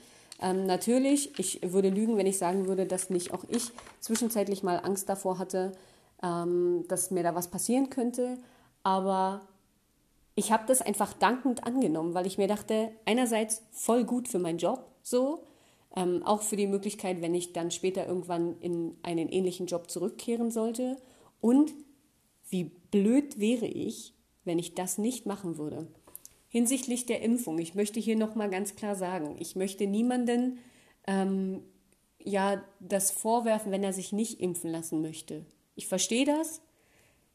Ähm, 0.42 0.66
natürlich, 0.66 1.38
ich 1.38 1.60
würde 1.62 1.88
lügen, 1.88 2.16
wenn 2.16 2.26
ich 2.26 2.36
sagen 2.36 2.66
würde, 2.66 2.86
dass 2.86 3.08
nicht 3.08 3.32
auch 3.32 3.44
ich 3.48 3.70
zwischenzeitlich 4.00 4.62
mal 4.62 4.76
Angst 4.76 5.08
davor 5.08 5.38
hatte, 5.38 5.72
ähm, 6.22 6.84
dass 6.88 7.10
mir 7.10 7.22
da 7.22 7.34
was 7.34 7.48
passieren 7.48 7.88
könnte. 7.88 8.36
Aber 8.82 9.42
ich 10.34 10.52
habe 10.52 10.64
das 10.66 10.82
einfach 10.82 11.14
dankend 11.14 11.64
angenommen, 11.66 12.12
weil 12.12 12.26
ich 12.26 12.36
mir 12.36 12.48
dachte, 12.48 12.90
einerseits 13.06 13.62
voll 13.70 14.04
gut 14.04 14.28
für 14.28 14.38
meinen 14.38 14.58
Job, 14.58 14.90
so, 15.02 15.44
ähm, 15.96 16.22
auch 16.24 16.42
für 16.42 16.56
die 16.56 16.66
Möglichkeit, 16.66 17.22
wenn 17.22 17.34
ich 17.34 17.52
dann 17.52 17.70
später 17.70 18.06
irgendwann 18.06 18.58
in 18.60 18.96
einen 19.02 19.28
ähnlichen 19.28 19.66
Job 19.66 19.90
zurückkehren 19.90 20.50
sollte. 20.50 20.96
Und 21.40 21.72
wie 22.48 22.64
blöd 22.64 23.38
wäre 23.38 23.66
ich, 23.66 24.14
wenn 24.44 24.58
ich 24.58 24.74
das 24.74 24.98
nicht 24.98 25.26
machen 25.26 25.56
würde. 25.58 25.86
Hinsichtlich 26.48 27.06
der 27.06 27.22
Impfung, 27.22 27.58
ich 27.58 27.74
möchte 27.74 27.98
hier 27.98 28.16
nochmal 28.16 28.50
ganz 28.50 28.76
klar 28.76 28.94
sagen, 28.94 29.36
ich 29.40 29.56
möchte 29.56 29.86
niemanden 29.86 30.58
ähm, 31.06 31.62
ja 32.22 32.62
das 32.80 33.10
vorwerfen, 33.10 33.72
wenn 33.72 33.82
er 33.82 33.92
sich 33.92 34.12
nicht 34.12 34.40
impfen 34.40 34.70
lassen 34.70 35.02
möchte. 35.02 35.44
Ich 35.74 35.88
verstehe 35.88 36.24
das. 36.24 36.60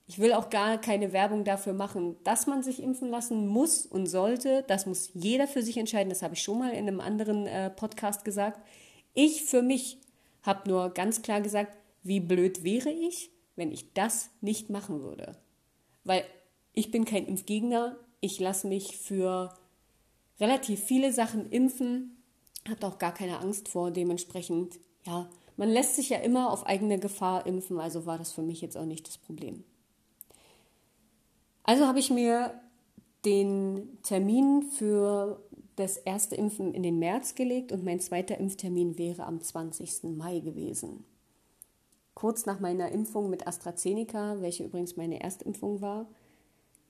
Ich 0.09 0.17
will 0.17 0.33
auch 0.33 0.49
gar 0.49 0.79
keine 0.79 1.13
Werbung 1.13 1.43
dafür 1.43 1.73
machen, 1.73 2.15
dass 2.23 2.47
man 2.47 2.63
sich 2.63 2.81
impfen 2.81 3.09
lassen 3.09 3.45
muss 3.45 3.85
und 3.85 4.07
sollte. 4.07 4.63
Das 4.65 4.87
muss 4.87 5.11
jeder 5.13 5.47
für 5.47 5.61
sich 5.61 5.77
entscheiden. 5.77 6.09
Das 6.09 6.23
habe 6.23 6.33
ich 6.33 6.41
schon 6.41 6.57
mal 6.57 6.71
in 6.71 6.87
einem 6.87 6.99
anderen 6.99 7.45
äh, 7.45 7.69
Podcast 7.69 8.25
gesagt. 8.25 8.59
Ich 9.13 9.43
für 9.43 9.61
mich 9.61 9.99
habe 10.41 10.67
nur 10.67 10.89
ganz 10.89 11.21
klar 11.21 11.41
gesagt, 11.41 11.77
wie 12.01 12.19
blöd 12.19 12.63
wäre 12.63 12.89
ich, 12.89 13.29
wenn 13.55 13.71
ich 13.71 13.93
das 13.93 14.31
nicht 14.41 14.71
machen 14.71 15.03
würde. 15.03 15.37
Weil 16.05 16.23
ich 16.73 16.89
bin 16.89 17.05
kein 17.05 17.27
Impfgegner, 17.27 17.95
ich 18.19 18.39
lasse 18.39 18.65
mich 18.65 18.97
für 18.97 19.53
relativ 20.39 20.79
viele 20.83 21.13
Sachen 21.13 21.51
impfen, 21.51 22.17
habe 22.67 22.87
auch 22.87 22.97
gar 22.97 23.13
keine 23.13 23.41
Angst 23.41 23.69
vor. 23.69 23.91
Dementsprechend, 23.91 24.79
ja, 25.05 25.29
man 25.55 25.69
lässt 25.69 25.97
sich 25.97 26.09
ja 26.09 26.17
immer 26.17 26.51
auf 26.51 26.65
eigene 26.65 26.97
Gefahr 26.97 27.45
impfen, 27.45 27.79
also 27.79 28.07
war 28.07 28.17
das 28.17 28.31
für 28.31 28.41
mich 28.41 28.59
jetzt 28.61 28.75
auch 28.75 28.85
nicht 28.85 29.07
das 29.07 29.19
Problem. 29.19 29.65
Also 31.69 31.85
habe 31.85 31.99
ich 31.99 32.09
mir 32.09 32.59
den 33.25 33.99
Termin 34.01 34.63
für 34.63 35.39
das 35.75 35.97
erste 35.97 36.35
Impfen 36.35 36.73
in 36.73 36.81
den 36.81 36.97
März 36.97 37.35
gelegt 37.35 37.71
und 37.71 37.83
mein 37.83 37.99
zweiter 37.99 38.39
Impftermin 38.39 38.97
wäre 38.97 39.27
am 39.27 39.39
20. 39.39 40.17
Mai 40.17 40.39
gewesen. 40.39 41.05
Kurz 42.15 42.47
nach 42.47 42.59
meiner 42.59 42.91
Impfung 42.91 43.29
mit 43.29 43.45
AstraZeneca, 43.45 44.41
welche 44.41 44.63
übrigens 44.63 44.97
meine 44.97 45.21
Erstimpfung 45.21 45.79
war, 45.79 46.07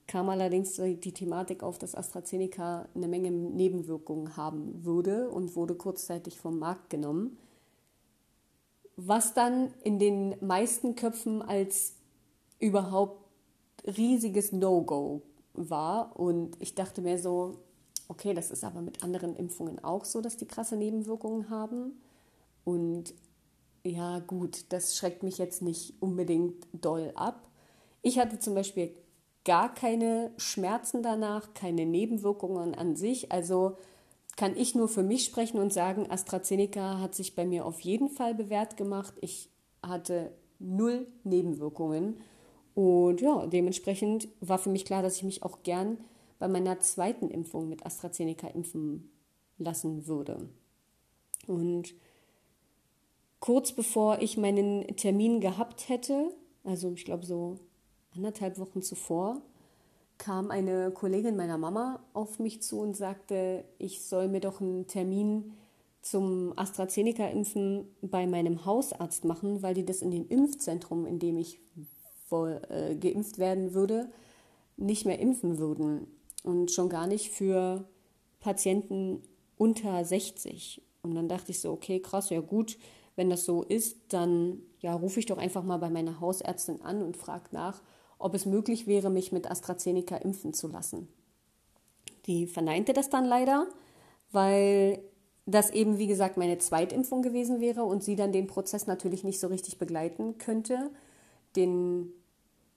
kam 0.06 0.30
allerdings 0.30 0.76
die 0.76 1.12
Thematik 1.12 1.62
auf, 1.62 1.76
dass 1.76 1.94
AstraZeneca 1.94 2.88
eine 2.94 3.06
Menge 3.06 3.30
Nebenwirkungen 3.30 4.38
haben 4.38 4.82
würde 4.82 5.28
und 5.28 5.56
wurde 5.56 5.74
kurzzeitig 5.74 6.38
vom 6.38 6.58
Markt 6.58 6.88
genommen. 6.88 7.36
Was 8.96 9.34
dann 9.34 9.74
in 9.84 9.98
den 9.98 10.36
meisten 10.40 10.96
Köpfen 10.96 11.42
als 11.42 11.96
überhaupt 12.58 13.19
riesiges 13.84 14.52
No-Go 14.52 15.22
war. 15.54 16.18
Und 16.18 16.56
ich 16.60 16.74
dachte 16.74 17.02
mir 17.02 17.18
so, 17.18 17.58
okay, 18.08 18.34
das 18.34 18.50
ist 18.50 18.64
aber 18.64 18.80
mit 18.82 19.02
anderen 19.02 19.36
Impfungen 19.36 19.82
auch 19.82 20.04
so, 20.04 20.20
dass 20.20 20.36
die 20.36 20.46
krasse 20.46 20.76
Nebenwirkungen 20.76 21.50
haben. 21.50 22.00
Und 22.64 23.14
ja 23.84 24.18
gut, 24.18 24.66
das 24.70 24.96
schreckt 24.96 25.22
mich 25.22 25.38
jetzt 25.38 25.62
nicht 25.62 25.94
unbedingt 26.00 26.66
doll 26.72 27.12
ab. 27.14 27.48
Ich 28.02 28.18
hatte 28.18 28.38
zum 28.38 28.54
Beispiel 28.54 28.94
gar 29.44 29.72
keine 29.72 30.32
Schmerzen 30.36 31.02
danach, 31.02 31.54
keine 31.54 31.86
Nebenwirkungen 31.86 32.74
an 32.74 32.96
sich. 32.96 33.32
Also 33.32 33.76
kann 34.36 34.56
ich 34.56 34.74
nur 34.74 34.88
für 34.88 35.02
mich 35.02 35.24
sprechen 35.24 35.58
und 35.58 35.72
sagen, 35.72 36.10
AstraZeneca 36.10 36.98
hat 36.98 37.14
sich 37.14 37.34
bei 37.34 37.46
mir 37.46 37.64
auf 37.64 37.80
jeden 37.80 38.08
Fall 38.08 38.34
bewährt 38.34 38.76
gemacht. 38.76 39.14
Ich 39.20 39.50
hatte 39.82 40.32
null 40.58 41.06
Nebenwirkungen. 41.24 42.20
Und 42.74 43.20
ja, 43.20 43.46
dementsprechend 43.46 44.28
war 44.40 44.58
für 44.58 44.70
mich 44.70 44.84
klar, 44.84 45.02
dass 45.02 45.16
ich 45.16 45.22
mich 45.22 45.42
auch 45.42 45.62
gern 45.62 45.98
bei 46.38 46.48
meiner 46.48 46.80
zweiten 46.80 47.28
Impfung 47.28 47.68
mit 47.68 47.84
AstraZeneca 47.84 48.48
impfen 48.48 49.10
lassen 49.58 50.06
würde. 50.06 50.48
Und 51.46 51.94
kurz 53.40 53.72
bevor 53.72 54.20
ich 54.22 54.36
meinen 54.36 54.86
Termin 54.96 55.40
gehabt 55.40 55.88
hätte, 55.88 56.32
also 56.64 56.92
ich 56.92 57.04
glaube 57.04 57.26
so 57.26 57.58
anderthalb 58.14 58.58
Wochen 58.58 58.82
zuvor, 58.82 59.42
kam 60.18 60.50
eine 60.50 60.90
Kollegin 60.90 61.36
meiner 61.36 61.56
Mama 61.56 62.04
auf 62.12 62.38
mich 62.38 62.62
zu 62.62 62.80
und 62.80 62.96
sagte, 62.96 63.64
ich 63.78 64.02
soll 64.02 64.28
mir 64.28 64.40
doch 64.40 64.60
einen 64.60 64.86
Termin 64.86 65.54
zum 66.02 66.52
AstraZeneca-Impfen 66.56 67.86
bei 68.02 68.26
meinem 68.26 68.64
Hausarzt 68.64 69.24
machen, 69.24 69.62
weil 69.62 69.74
die 69.74 69.84
das 69.84 70.02
in 70.02 70.10
dem 70.10 70.28
Impfzentrum, 70.28 71.06
in 71.06 71.18
dem 71.18 71.36
ich 71.36 71.58
geimpft 72.30 73.38
werden 73.38 73.74
würde, 73.74 74.10
nicht 74.76 75.04
mehr 75.04 75.18
impfen 75.18 75.58
würden. 75.58 76.06
Und 76.42 76.70
schon 76.70 76.88
gar 76.88 77.06
nicht 77.06 77.30
für 77.30 77.84
Patienten 78.40 79.22
unter 79.58 80.04
60. 80.04 80.80
Und 81.02 81.14
dann 81.14 81.28
dachte 81.28 81.50
ich 81.50 81.60
so, 81.60 81.70
okay, 81.70 82.00
krass, 82.00 82.30
ja 82.30 82.40
gut, 82.40 82.78
wenn 83.16 83.28
das 83.28 83.44
so 83.44 83.62
ist, 83.62 83.98
dann 84.08 84.62
ja, 84.80 84.94
rufe 84.94 85.20
ich 85.20 85.26
doch 85.26 85.36
einfach 85.36 85.62
mal 85.62 85.76
bei 85.76 85.90
meiner 85.90 86.20
Hausärztin 86.20 86.80
an 86.80 87.02
und 87.02 87.18
frage 87.18 87.50
nach, 87.52 87.82
ob 88.18 88.34
es 88.34 88.46
möglich 88.46 88.86
wäre, 88.86 89.10
mich 89.10 89.32
mit 89.32 89.50
AstraZeneca 89.50 90.16
impfen 90.16 90.54
zu 90.54 90.68
lassen. 90.68 91.08
Die 92.26 92.46
verneinte 92.46 92.92
das 92.92 93.10
dann 93.10 93.26
leider, 93.26 93.66
weil 94.32 95.02
das 95.44 95.70
eben, 95.70 95.98
wie 95.98 96.06
gesagt, 96.06 96.36
meine 96.36 96.58
Zweitimpfung 96.58 97.22
gewesen 97.22 97.60
wäre 97.60 97.84
und 97.84 98.02
sie 98.02 98.16
dann 98.16 98.32
den 98.32 98.46
Prozess 98.46 98.86
natürlich 98.86 99.24
nicht 99.24 99.40
so 99.40 99.48
richtig 99.48 99.78
begleiten 99.78 100.38
könnte. 100.38 100.90
Den 101.56 102.12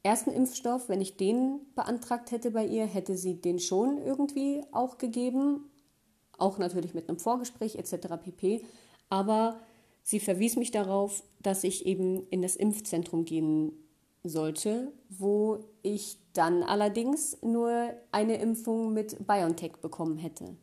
ersten 0.04 0.32
Impfstoff, 0.32 0.90
wenn 0.90 1.02
ich 1.02 1.18
den 1.18 1.62
beantragt 1.76 2.32
hätte 2.32 2.52
bei 2.52 2.66
ihr, 2.66 2.86
hätte 2.86 3.18
sie 3.18 3.42
den 3.42 3.60
schon 3.60 3.98
irgendwie 3.98 4.64
auch 4.72 4.98
gegeben, 4.98 5.72
auch 6.38 6.58
natürlich 6.58 6.94
mit 6.94 7.10
einem 7.10 7.20
Vorgespräch 7.20 7.76
etc. 7.76 8.08
pp. 8.22 8.66
Aber 9.10 9.60
Sie 10.04 10.20
verwies 10.20 10.58
mich 10.58 10.72
darauf, 10.72 11.24
dass 11.42 11.64
ich 11.64 11.86
eben 11.86 12.28
in 12.30 12.42
das 12.42 12.58
Impfzentrum 12.58 13.24
gehen 13.24 13.72
sollte, 14.24 14.92
wo 15.10 15.64
ich 15.82 16.18
dann 16.34 16.62
allerdings 16.62 17.38
nur 17.42 17.94
eine 18.12 18.36
Impfung 18.38 18.94
mit 18.94 19.26
BioNTech 19.26 19.78
bekommen 19.82 20.18
hätte. 20.18 20.58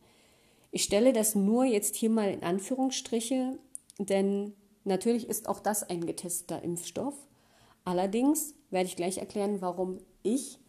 Ich 0.69 0.83
stelle 0.83 1.11
das 1.11 1.35
nur 1.35 1.65
jetzt 1.65 1.95
hier 1.95 2.11
mal 2.11 2.29
in 2.29 2.43
Anführungsstriche, 2.43 3.57
denn 3.97 4.53
natürlich 4.83 5.27
ist 5.27 5.49
auch 5.49 5.59
das 5.59 5.83
ein 5.83 6.05
getesteter 6.05 6.61
Impfstoff. 6.61 7.15
Allerdings 7.91 8.55
werde 8.69 8.87
ich 8.87 8.95
gleich 8.95 9.17
erklären, 9.17 9.59
warum 9.59 9.97
ich 10.23 10.59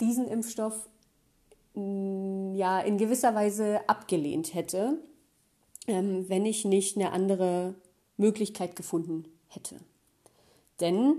diesen 0.00 0.28
Impfstoff 0.28 0.88
mm, 1.74 2.54
ja 2.54 2.78
in 2.78 2.98
gewisser 2.98 3.34
Weise 3.34 3.80
abgelehnt 3.88 4.54
hätte, 4.54 4.96
ähm, 5.88 6.28
wenn 6.28 6.46
ich 6.46 6.64
nicht 6.64 6.96
eine 6.96 7.10
andere 7.10 7.74
Möglichkeit 8.16 8.76
gefunden 8.76 9.24
hätte. 9.48 9.80
Denn 10.78 11.16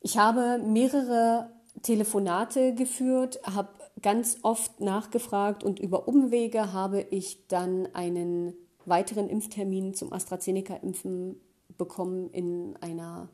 ich 0.00 0.16
habe 0.16 0.58
mehrere 0.58 1.50
Telefonate 1.82 2.74
geführt, 2.74 3.38
habe 3.44 3.68
ganz 4.00 4.38
oft 4.40 4.80
nachgefragt 4.80 5.62
und 5.62 5.78
über 5.78 6.08
Umwege 6.08 6.72
habe 6.72 7.02
ich 7.10 7.48
dann 7.48 7.86
einen 7.92 8.54
weiteren 8.86 9.28
Impftermin 9.28 9.92
zum 9.92 10.10
AstraZeneca-Impfen 10.10 11.38
bekommen 11.76 12.30
in 12.30 12.78
einer, 12.80 13.28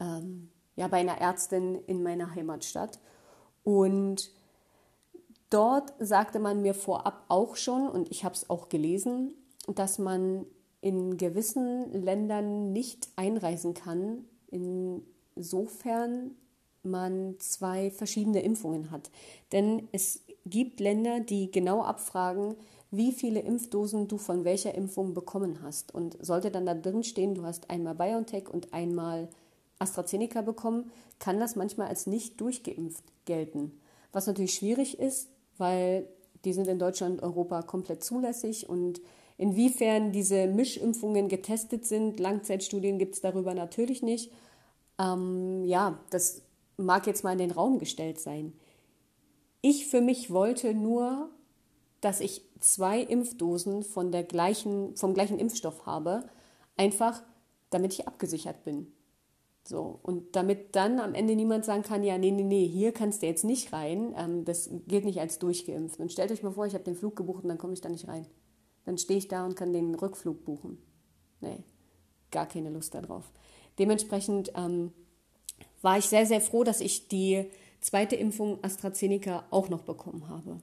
ähm, 0.00 0.50
ja, 0.76 0.88
bei 0.88 0.98
einer 0.98 1.20
Ärztin 1.20 1.76
in 1.86 2.02
meiner 2.02 2.34
Heimatstadt. 2.34 2.98
Und 3.62 4.30
dort 5.50 5.92
sagte 5.98 6.38
man 6.38 6.62
mir 6.62 6.74
vorab 6.74 7.24
auch 7.28 7.56
schon, 7.56 7.88
und 7.88 8.10
ich 8.10 8.24
habe 8.24 8.34
es 8.34 8.48
auch 8.48 8.68
gelesen, 8.68 9.34
dass 9.68 9.98
man 9.98 10.46
in 10.80 11.18
gewissen 11.18 11.92
Ländern 11.92 12.72
nicht 12.72 13.08
einreisen 13.16 13.74
kann, 13.74 14.24
insofern 14.50 16.32
man 16.82 17.36
zwei 17.38 17.90
verschiedene 17.90 18.40
Impfungen 18.42 18.90
hat. 18.90 19.10
Denn 19.52 19.88
es 19.92 20.24
gibt 20.46 20.80
Länder, 20.80 21.20
die 21.20 21.50
genau 21.50 21.82
abfragen, 21.82 22.56
wie 22.90 23.12
viele 23.12 23.40
Impfdosen 23.40 24.08
du 24.08 24.18
von 24.18 24.44
welcher 24.44 24.74
Impfung 24.74 25.14
bekommen 25.14 25.62
hast. 25.62 25.94
Und 25.94 26.16
sollte 26.24 26.50
dann 26.50 26.66
da 26.66 26.74
drin 26.74 27.04
stehen, 27.04 27.34
du 27.34 27.44
hast 27.44 27.70
einmal 27.70 27.94
BioNTech 27.94 28.48
und 28.48 28.72
einmal 28.72 29.28
AstraZeneca 29.80 30.42
bekommen, 30.42 30.90
kann 31.18 31.40
das 31.40 31.56
manchmal 31.56 31.88
als 31.88 32.06
nicht 32.06 32.40
durchgeimpft 32.40 33.04
gelten. 33.24 33.80
Was 34.12 34.26
natürlich 34.26 34.54
schwierig 34.54 34.98
ist, 34.98 35.28
weil 35.58 36.08
die 36.44 36.52
sind 36.52 36.68
in 36.68 36.78
Deutschland 36.78 37.20
und 37.20 37.22
Europa 37.22 37.62
komplett 37.62 38.04
zulässig 38.04 38.68
und 38.68 39.00
inwiefern 39.36 40.12
diese 40.12 40.46
Mischimpfungen 40.46 41.28
getestet 41.28 41.86
sind, 41.86 42.20
Langzeitstudien 42.20 42.98
gibt 42.98 43.14
es 43.14 43.20
darüber 43.20 43.54
natürlich 43.54 44.02
nicht. 44.02 44.32
Ähm, 44.98 45.64
ja, 45.64 45.98
das 46.10 46.42
mag 46.76 47.06
jetzt 47.06 47.24
mal 47.24 47.32
in 47.32 47.38
den 47.38 47.50
Raum 47.50 47.78
gestellt 47.78 48.20
sein. 48.20 48.52
Ich 49.62 49.86
für 49.86 50.00
mich 50.00 50.30
wollte 50.30 50.74
nur, 50.74 51.28
dass 52.00 52.20
ich 52.20 52.42
zwei 52.60 53.00
Impfdosen 53.00 53.82
von 53.82 54.10
der 54.10 54.24
gleichen, 54.24 54.96
vom 54.96 55.12
gleichen 55.14 55.38
Impfstoff 55.38 55.86
habe, 55.86 56.24
einfach 56.76 57.22
damit 57.68 57.92
ich 57.92 58.08
abgesichert 58.08 58.64
bin. 58.64 58.92
So, 59.62 60.00
und 60.02 60.34
damit 60.36 60.74
dann 60.74 60.98
am 60.98 61.14
Ende 61.14 61.36
niemand 61.36 61.64
sagen 61.64 61.82
kann, 61.82 62.02
ja, 62.02 62.16
nee, 62.16 62.30
nee, 62.30 62.42
nee, 62.42 62.66
hier 62.66 62.92
kannst 62.92 63.22
du 63.22 63.26
jetzt 63.26 63.44
nicht 63.44 63.72
rein, 63.72 64.14
ähm, 64.16 64.44
das 64.44 64.70
gilt 64.88 65.04
nicht 65.04 65.20
als 65.20 65.38
durchgeimpft. 65.38 66.00
Und 66.00 66.10
stellt 66.10 66.32
euch 66.32 66.42
mal 66.42 66.52
vor, 66.52 66.66
ich 66.66 66.74
habe 66.74 66.84
den 66.84 66.96
Flug 66.96 67.14
gebucht 67.14 67.42
und 67.44 67.50
dann 67.50 67.58
komme 67.58 67.74
ich 67.74 67.80
da 67.80 67.88
nicht 67.88 68.08
rein. 68.08 68.26
Dann 68.86 68.98
stehe 68.98 69.18
ich 69.18 69.28
da 69.28 69.44
und 69.44 69.56
kann 69.56 69.72
den 69.72 69.94
Rückflug 69.94 70.44
buchen. 70.44 70.78
Nee, 71.40 71.62
gar 72.30 72.46
keine 72.46 72.70
Lust 72.70 72.94
darauf. 72.94 73.30
Dementsprechend 73.78 74.52
ähm, 74.56 74.92
war 75.82 75.98
ich 75.98 76.06
sehr, 76.06 76.26
sehr 76.26 76.40
froh, 76.40 76.64
dass 76.64 76.80
ich 76.80 77.08
die 77.08 77.46
zweite 77.80 78.16
Impfung 78.16 78.58
AstraZeneca 78.62 79.44
auch 79.50 79.68
noch 79.68 79.82
bekommen 79.82 80.28
habe. 80.28 80.60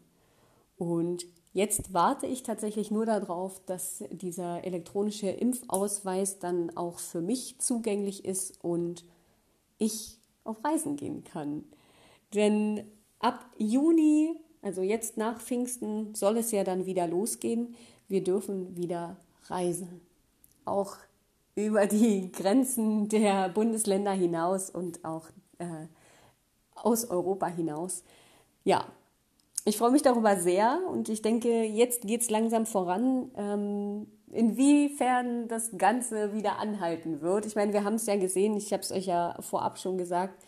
Und 0.78 1.26
Jetzt 1.58 1.92
warte 1.92 2.28
ich 2.28 2.44
tatsächlich 2.44 2.92
nur 2.92 3.08
darauf, 3.08 3.60
dass 3.66 4.04
dieser 4.12 4.64
elektronische 4.64 5.28
Impfausweis 5.28 6.38
dann 6.38 6.78
auch 6.78 7.00
für 7.00 7.20
mich 7.20 7.58
zugänglich 7.58 8.26
ist 8.26 8.64
und 8.64 9.04
ich 9.80 10.20
auf 10.44 10.64
Reisen 10.64 10.98
gehen 10.98 11.24
kann. 11.24 11.64
Denn 12.36 12.84
ab 13.18 13.44
Juni, 13.58 14.36
also 14.62 14.84
jetzt 14.84 15.18
nach 15.18 15.42
Pfingsten, 15.42 16.14
soll 16.14 16.38
es 16.38 16.52
ja 16.52 16.64
dann 16.64 16.86
wieder 16.86 17.08
losgehen. 17.08 17.74
Wir 18.08 18.24
dürfen 18.24 18.78
wieder 18.78 19.18
reisen. 19.46 20.02
Auch 20.64 20.96
über 21.56 21.88
die 21.88 22.32
Grenzen 22.32 23.10
der 23.10 23.50
Bundesländer 23.50 24.12
hinaus 24.12 24.70
und 24.70 25.04
auch 25.04 25.26
äh, 25.58 25.88
aus 26.76 27.06
Europa 27.06 27.48
hinaus. 27.48 28.04
Ja, 28.64 28.86
ich 29.68 29.78
freue 29.78 29.92
mich 29.92 30.02
darüber 30.02 30.38
sehr 30.38 30.80
und 30.90 31.10
ich 31.10 31.22
denke, 31.22 31.64
jetzt 31.64 32.04
geht 32.04 32.22
es 32.22 32.30
langsam 32.30 32.66
voran. 32.66 33.32
Ähm, 33.36 34.08
inwiefern 34.32 35.48
das 35.48 35.78
Ganze 35.78 36.34
wieder 36.34 36.60
anhalten 36.60 37.22
wird. 37.22 37.46
Ich 37.46 37.56
meine, 37.56 37.74
wir 37.74 37.84
haben 37.84 37.96
es 37.96 38.06
ja 38.06 38.16
gesehen, 38.16 38.56
ich 38.56 38.72
habe 38.72 38.84
es 38.84 38.92
euch 38.92 39.08
ja 39.08 39.36
vorab 39.42 39.78
schon 39.78 39.98
gesagt. 39.98 40.42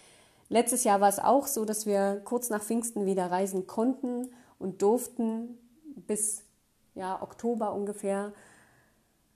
Letztes 0.47 0.85
Jahr 0.85 1.01
war 1.01 1.09
es 1.09 1.19
auch 1.19 1.47
so, 1.47 1.65
dass 1.65 1.85
wir 1.85 2.21
kurz 2.23 2.49
nach 2.49 2.63
Pfingsten 2.63 3.05
wieder 3.05 3.29
reisen 3.29 3.67
konnten 3.67 4.29
und 4.57 4.81
durften 4.81 5.57
bis 5.95 6.43
ja, 6.95 7.21
Oktober 7.21 7.73
ungefähr. 7.73 8.31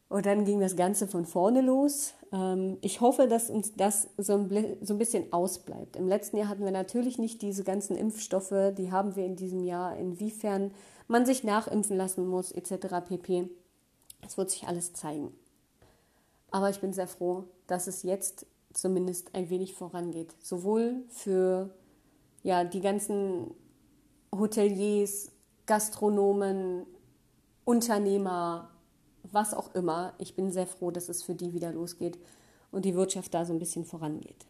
Und 0.08 0.26
dann 0.26 0.46
ging 0.46 0.60
das 0.60 0.76
Ganze 0.76 1.08
von 1.08 1.26
vorne 1.26 1.62
los. 1.62 2.14
Ähm, 2.34 2.78
ich 2.82 3.00
hoffe, 3.00 3.28
dass 3.28 3.50
uns 3.50 3.74
das 3.76 4.10
so 4.18 4.34
ein, 4.34 4.50
bisschen 4.98 5.32
ausbleibt. 5.32 5.96
Im 5.96 6.08
letzten 6.08 6.38
Jahr 6.38 6.50
hatten 6.50 6.66
wir 6.66 6.72
natürlich 6.72 7.20
nicht 7.20 7.42
diese 7.42 7.64
ganzen 7.64 7.96
Impfstoffe, 7.96 8.74
die 8.78 8.92
haben 8.92 9.16
wir 9.16 9.26
in 9.26 9.36
diesem 9.36 9.64
Jahr. 9.64 9.96
Inwiefern 9.96 10.72
man 11.08 11.26
sich 11.26 11.44
nachimpfen 11.44 11.96
lassen 11.96 12.28
muss, 12.28 12.52
etc. 12.52 13.06
pp. 13.08 13.50
Das 14.22 14.38
wird 14.38 14.50
sich 14.50 14.68
alles 14.68 14.94
zeigen. 14.94 15.32
Aber 16.50 16.70
ich 16.70 16.80
bin 16.80 16.94
sehr 16.94 17.08
froh, 17.08 17.46
dass 17.68 17.88
es 17.88 18.04
jetzt 18.04 18.46
zumindest 18.74 19.36
ein 19.36 19.50
wenig 19.50 19.74
vorangeht. 19.74 20.34
Sowohl 20.42 21.04
für 21.10 21.70
ja, 22.42 22.64
die 22.64 22.82
ganzen 22.82 23.52
Hoteliers, 24.32 25.32
Gastronomen, 25.66 26.86
Unternehmer, 27.66 28.73
was 29.32 29.54
auch 29.54 29.74
immer. 29.74 30.14
Ich 30.18 30.36
bin 30.36 30.52
sehr 30.52 30.68
froh, 30.68 30.92
dass 30.92 31.10
es 31.10 31.24
für 31.24 31.36
die 31.36 31.54
wieder 31.54 31.72
losgeht 31.72 32.20
und 32.72 32.86
die 32.86 32.96
Wirtschaft 32.96 33.34
da 33.34 33.46
so 33.46 33.54
ein 33.54 33.60
bisschen 33.60 33.86
vorangeht. 33.86 34.46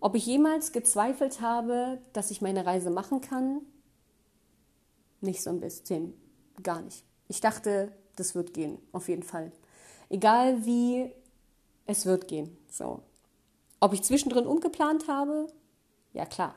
Ob 0.00 0.14
ich 0.14 0.26
jemals 0.26 0.72
gezweifelt 0.72 1.40
habe, 1.40 1.98
dass 2.12 2.30
ich 2.30 2.40
meine 2.40 2.64
Reise 2.66 2.90
machen 2.90 3.20
kann? 3.20 3.60
Nicht 5.20 5.42
so 5.42 5.50
ein 5.50 5.60
bisschen, 5.60 6.14
gar 6.62 6.80
nicht. 6.80 7.04
Ich 7.28 7.40
dachte, 7.40 7.92
das 8.16 8.34
wird 8.34 8.54
gehen, 8.54 8.78
auf 8.92 9.08
jeden 9.08 9.22
Fall. 9.22 9.52
Egal 10.08 10.64
wie, 10.64 11.12
es 11.86 12.06
wird 12.06 12.28
gehen. 12.28 12.56
So. 12.68 13.02
Ob 13.78 13.92
ich 13.92 14.02
zwischendrin 14.02 14.46
umgeplant 14.46 15.06
habe? 15.06 15.46
Ja, 16.12 16.24
klar. 16.24 16.54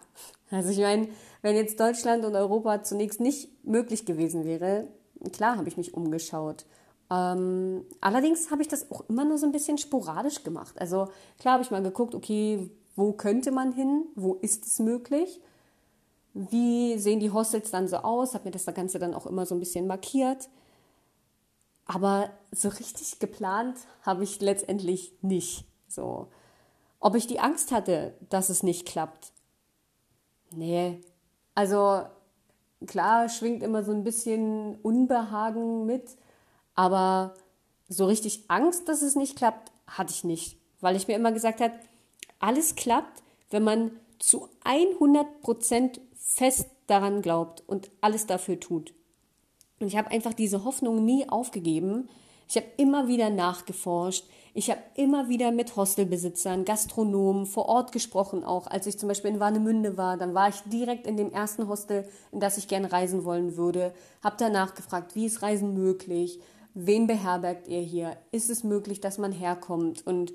Also 0.49 0.69
ich 0.69 0.79
meine, 0.79 1.09
wenn 1.41 1.55
jetzt 1.55 1.79
Deutschland 1.79 2.25
und 2.25 2.35
Europa 2.35 2.83
zunächst 2.83 3.19
nicht 3.19 3.65
möglich 3.65 4.05
gewesen 4.05 4.45
wäre, 4.45 4.87
klar 5.31 5.57
habe 5.57 5.67
ich 5.67 5.77
mich 5.77 5.93
umgeschaut 5.93 6.65
ähm, 7.09 7.85
allerdings 8.01 8.51
habe 8.51 8.61
ich 8.61 8.67
das 8.67 8.89
auch 8.91 9.07
immer 9.09 9.25
nur 9.25 9.37
so 9.37 9.45
ein 9.45 9.51
bisschen 9.51 9.77
sporadisch 9.77 10.43
gemacht. 10.43 10.79
Also 10.79 11.09
klar 11.39 11.53
habe 11.53 11.63
ich 11.63 11.71
mal 11.71 11.83
geguckt, 11.83 12.15
okay, 12.15 12.69
wo 12.95 13.13
könnte 13.13 13.51
man 13.51 13.71
hin? 13.71 14.05
Wo 14.15 14.35
ist 14.35 14.65
es 14.65 14.79
möglich? 14.79 15.41
Wie 16.33 16.97
sehen 16.97 17.19
die 17.19 17.31
Hostels 17.31 17.71
dann 17.71 17.87
so 17.87 17.97
aus? 17.97 18.33
Habe 18.33 18.45
mir 18.45 18.51
das 18.51 18.65
Ganze 18.65 18.99
dann 18.99 19.13
auch 19.13 19.27
immer 19.27 19.45
so 19.45 19.55
ein 19.55 19.59
bisschen 19.59 19.87
markiert. 19.87 20.49
Aber 21.85 22.31
so 22.51 22.69
richtig 22.69 23.19
geplant 23.19 23.77
habe 24.01 24.23
ich 24.23 24.41
letztendlich 24.41 25.13
nicht. 25.21 25.65
So. 25.87 26.27
Ob 26.99 27.15
ich 27.15 27.27
die 27.27 27.39
Angst 27.39 27.71
hatte, 27.71 28.15
dass 28.29 28.49
es 28.49 28.63
nicht 28.63 28.87
klappt? 28.87 29.33
Nee. 30.51 31.01
Also 31.55 32.03
klar 32.87 33.29
schwingt 33.29 33.61
immer 33.61 33.83
so 33.83 33.91
ein 33.91 34.03
bisschen 34.03 34.75
Unbehagen 34.81 35.85
mit. 35.85 36.17
Aber 36.75 37.35
so 37.89 38.05
richtig 38.05 38.45
Angst, 38.47 38.87
dass 38.87 39.01
es 39.01 39.15
nicht 39.15 39.35
klappt, 39.35 39.71
hatte 39.87 40.13
ich 40.13 40.23
nicht, 40.23 40.57
weil 40.81 40.95
ich 40.95 41.07
mir 41.07 41.15
immer 41.15 41.31
gesagt 41.31 41.61
habe, 41.61 41.73
alles 42.39 42.75
klappt, 42.75 43.21
wenn 43.49 43.63
man 43.63 43.91
zu 44.19 44.49
100 44.63 45.41
Prozent 45.41 46.01
fest 46.15 46.67
daran 46.87 47.21
glaubt 47.21 47.63
und 47.67 47.91
alles 48.01 48.25
dafür 48.25 48.59
tut. 48.59 48.93
Und 49.79 49.87
ich 49.87 49.97
habe 49.97 50.11
einfach 50.11 50.33
diese 50.33 50.63
Hoffnung 50.63 51.03
nie 51.03 51.27
aufgegeben. 51.27 52.09
Ich 52.47 52.55
habe 52.55 52.67
immer 52.77 53.07
wieder 53.07 53.29
nachgeforscht. 53.29 54.25
Ich 54.53 54.69
habe 54.69 54.81
immer 54.95 55.29
wieder 55.29 55.51
mit 55.51 55.75
Hostelbesitzern, 55.75 56.63
Gastronomen 56.63 57.45
vor 57.45 57.65
Ort 57.67 57.91
gesprochen, 57.91 58.43
auch 58.43 58.67
als 58.67 58.85
ich 58.85 58.99
zum 58.99 59.09
Beispiel 59.09 59.31
in 59.31 59.39
Warnemünde 59.39 59.97
war. 59.97 60.17
Dann 60.17 60.33
war 60.35 60.49
ich 60.49 60.61
direkt 60.67 61.07
in 61.07 61.17
dem 61.17 61.31
ersten 61.31 61.67
Hostel, 61.67 62.07
in 62.31 62.39
das 62.39 62.57
ich 62.57 62.67
gerne 62.67 62.91
reisen 62.91 63.25
wollen 63.25 63.57
würde. 63.57 63.93
Habe 64.23 64.35
danach 64.37 64.75
gefragt, 64.75 65.15
wie 65.15 65.25
ist 65.25 65.41
Reisen 65.41 65.73
möglich? 65.73 66.39
Wen 66.73 67.07
beherbergt 67.07 67.67
ihr 67.67 67.81
hier? 67.81 68.17
Ist 68.31 68.49
es 68.49 68.63
möglich, 68.63 69.01
dass 69.01 69.17
man 69.17 69.31
herkommt? 69.31 70.05
Und 70.05 70.33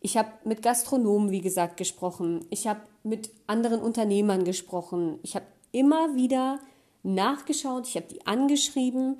ich 0.00 0.16
habe 0.16 0.30
mit 0.44 0.62
Gastronomen, 0.62 1.30
wie 1.30 1.40
gesagt, 1.40 1.76
gesprochen. 1.76 2.44
Ich 2.50 2.66
habe 2.66 2.80
mit 3.02 3.30
anderen 3.46 3.80
Unternehmern 3.80 4.44
gesprochen. 4.44 5.18
Ich 5.22 5.34
habe 5.34 5.46
immer 5.72 6.14
wieder 6.14 6.60
nachgeschaut, 7.02 7.86
ich 7.86 7.96
habe 7.96 8.06
die 8.06 8.26
angeschrieben 8.26 9.18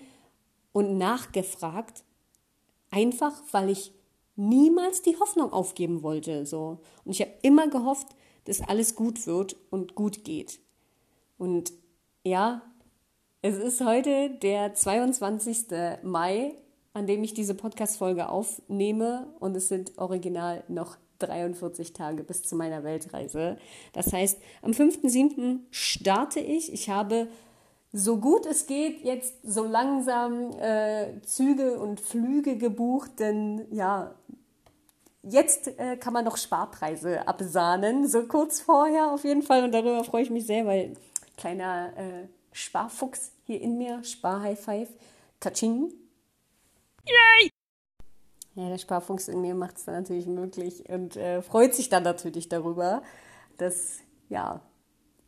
und 0.72 0.98
nachgefragt, 0.98 2.02
einfach 2.90 3.32
weil 3.52 3.70
ich 3.70 3.92
niemals 4.36 5.02
die 5.02 5.16
Hoffnung 5.18 5.52
aufgeben 5.52 6.02
wollte. 6.02 6.46
So. 6.46 6.78
Und 7.04 7.12
ich 7.12 7.20
habe 7.20 7.32
immer 7.42 7.68
gehofft, 7.68 8.08
dass 8.44 8.60
alles 8.60 8.94
gut 8.94 9.26
wird 9.26 9.56
und 9.70 9.94
gut 9.94 10.24
geht. 10.24 10.60
Und 11.38 11.72
ja, 12.24 12.62
es 13.44 13.58
ist 13.58 13.84
heute 13.84 14.30
der 14.30 14.72
22. 14.72 15.66
Mai, 16.02 16.54
an 16.94 17.06
dem 17.06 17.22
ich 17.22 17.34
diese 17.34 17.54
Podcast-Folge 17.54 18.30
aufnehme 18.30 19.26
und 19.38 19.54
es 19.54 19.68
sind 19.68 19.98
original 19.98 20.64
noch 20.68 20.96
43 21.18 21.92
Tage 21.92 22.24
bis 22.24 22.42
zu 22.42 22.56
meiner 22.56 22.84
Weltreise. 22.84 23.58
Das 23.92 24.14
heißt, 24.14 24.40
am 24.62 24.70
5.7. 24.70 25.58
starte 25.70 26.40
ich. 26.40 26.72
Ich 26.72 26.88
habe 26.88 27.28
so 27.92 28.16
gut 28.16 28.46
es 28.46 28.66
geht 28.66 29.04
jetzt 29.04 29.34
so 29.42 29.64
langsam 29.64 30.50
äh, 30.58 31.20
Züge 31.20 31.78
und 31.78 32.00
Flüge 32.00 32.56
gebucht, 32.56 33.20
denn 33.20 33.66
ja, 33.70 34.14
jetzt 35.22 35.68
äh, 35.78 35.98
kann 35.98 36.14
man 36.14 36.24
noch 36.24 36.38
Sparpreise 36.38 37.28
absahnen, 37.28 38.08
so 38.08 38.22
kurz 38.22 38.62
vorher 38.62 39.12
auf 39.12 39.22
jeden 39.22 39.42
Fall 39.42 39.64
und 39.64 39.72
darüber 39.72 40.02
freue 40.02 40.22
ich 40.22 40.30
mich 40.30 40.46
sehr, 40.46 40.64
weil 40.64 40.94
kleiner 41.36 41.92
äh, 41.98 42.26
Sparfuchs 42.54 43.32
hier 43.42 43.60
in 43.60 43.76
mir, 43.76 44.04
Spar-High 44.04 44.58
Five, 44.58 44.88
Kaching. 45.40 45.92
Yay! 47.04 47.50
Ja, 48.54 48.68
der 48.68 48.78
Sparfuchs 48.78 49.26
in 49.26 49.40
mir 49.40 49.56
macht 49.56 49.76
es 49.76 49.84
dann 49.84 49.96
natürlich 49.96 50.28
möglich 50.28 50.88
und 50.88 51.16
äh, 51.16 51.42
freut 51.42 51.74
sich 51.74 51.88
dann 51.88 52.04
natürlich 52.04 52.48
darüber, 52.48 53.02
dass 53.58 53.98
ja, 54.28 54.60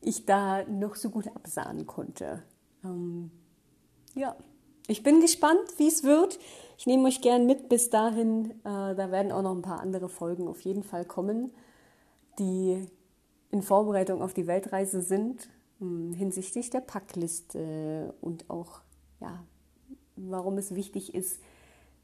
ich 0.00 0.24
da 0.24 0.62
noch 0.64 0.94
so 0.94 1.10
gut 1.10 1.26
absahnen 1.26 1.84
konnte. 1.84 2.44
Ähm, 2.84 3.32
ja, 4.14 4.36
ich 4.86 5.02
bin 5.02 5.20
gespannt, 5.20 5.66
wie 5.78 5.88
es 5.88 6.04
wird. 6.04 6.38
Ich 6.78 6.86
nehme 6.86 7.08
euch 7.08 7.20
gern 7.22 7.44
mit 7.44 7.68
bis 7.68 7.90
dahin. 7.90 8.52
Äh, 8.60 8.94
da 8.94 9.10
werden 9.10 9.32
auch 9.32 9.42
noch 9.42 9.56
ein 9.56 9.62
paar 9.62 9.80
andere 9.80 10.08
Folgen 10.08 10.46
auf 10.46 10.60
jeden 10.60 10.84
Fall 10.84 11.04
kommen. 11.04 11.52
die 12.38 12.86
in 13.50 13.62
Vorbereitung 13.62 14.22
auf 14.22 14.34
die 14.34 14.46
Weltreise 14.46 15.00
sind, 15.00 15.48
hinsichtlich 15.78 16.70
der 16.70 16.80
Packliste 16.80 18.14
und 18.20 18.48
auch, 18.48 18.80
ja, 19.20 19.44
warum 20.16 20.58
es 20.58 20.74
wichtig 20.74 21.14
ist, 21.14 21.40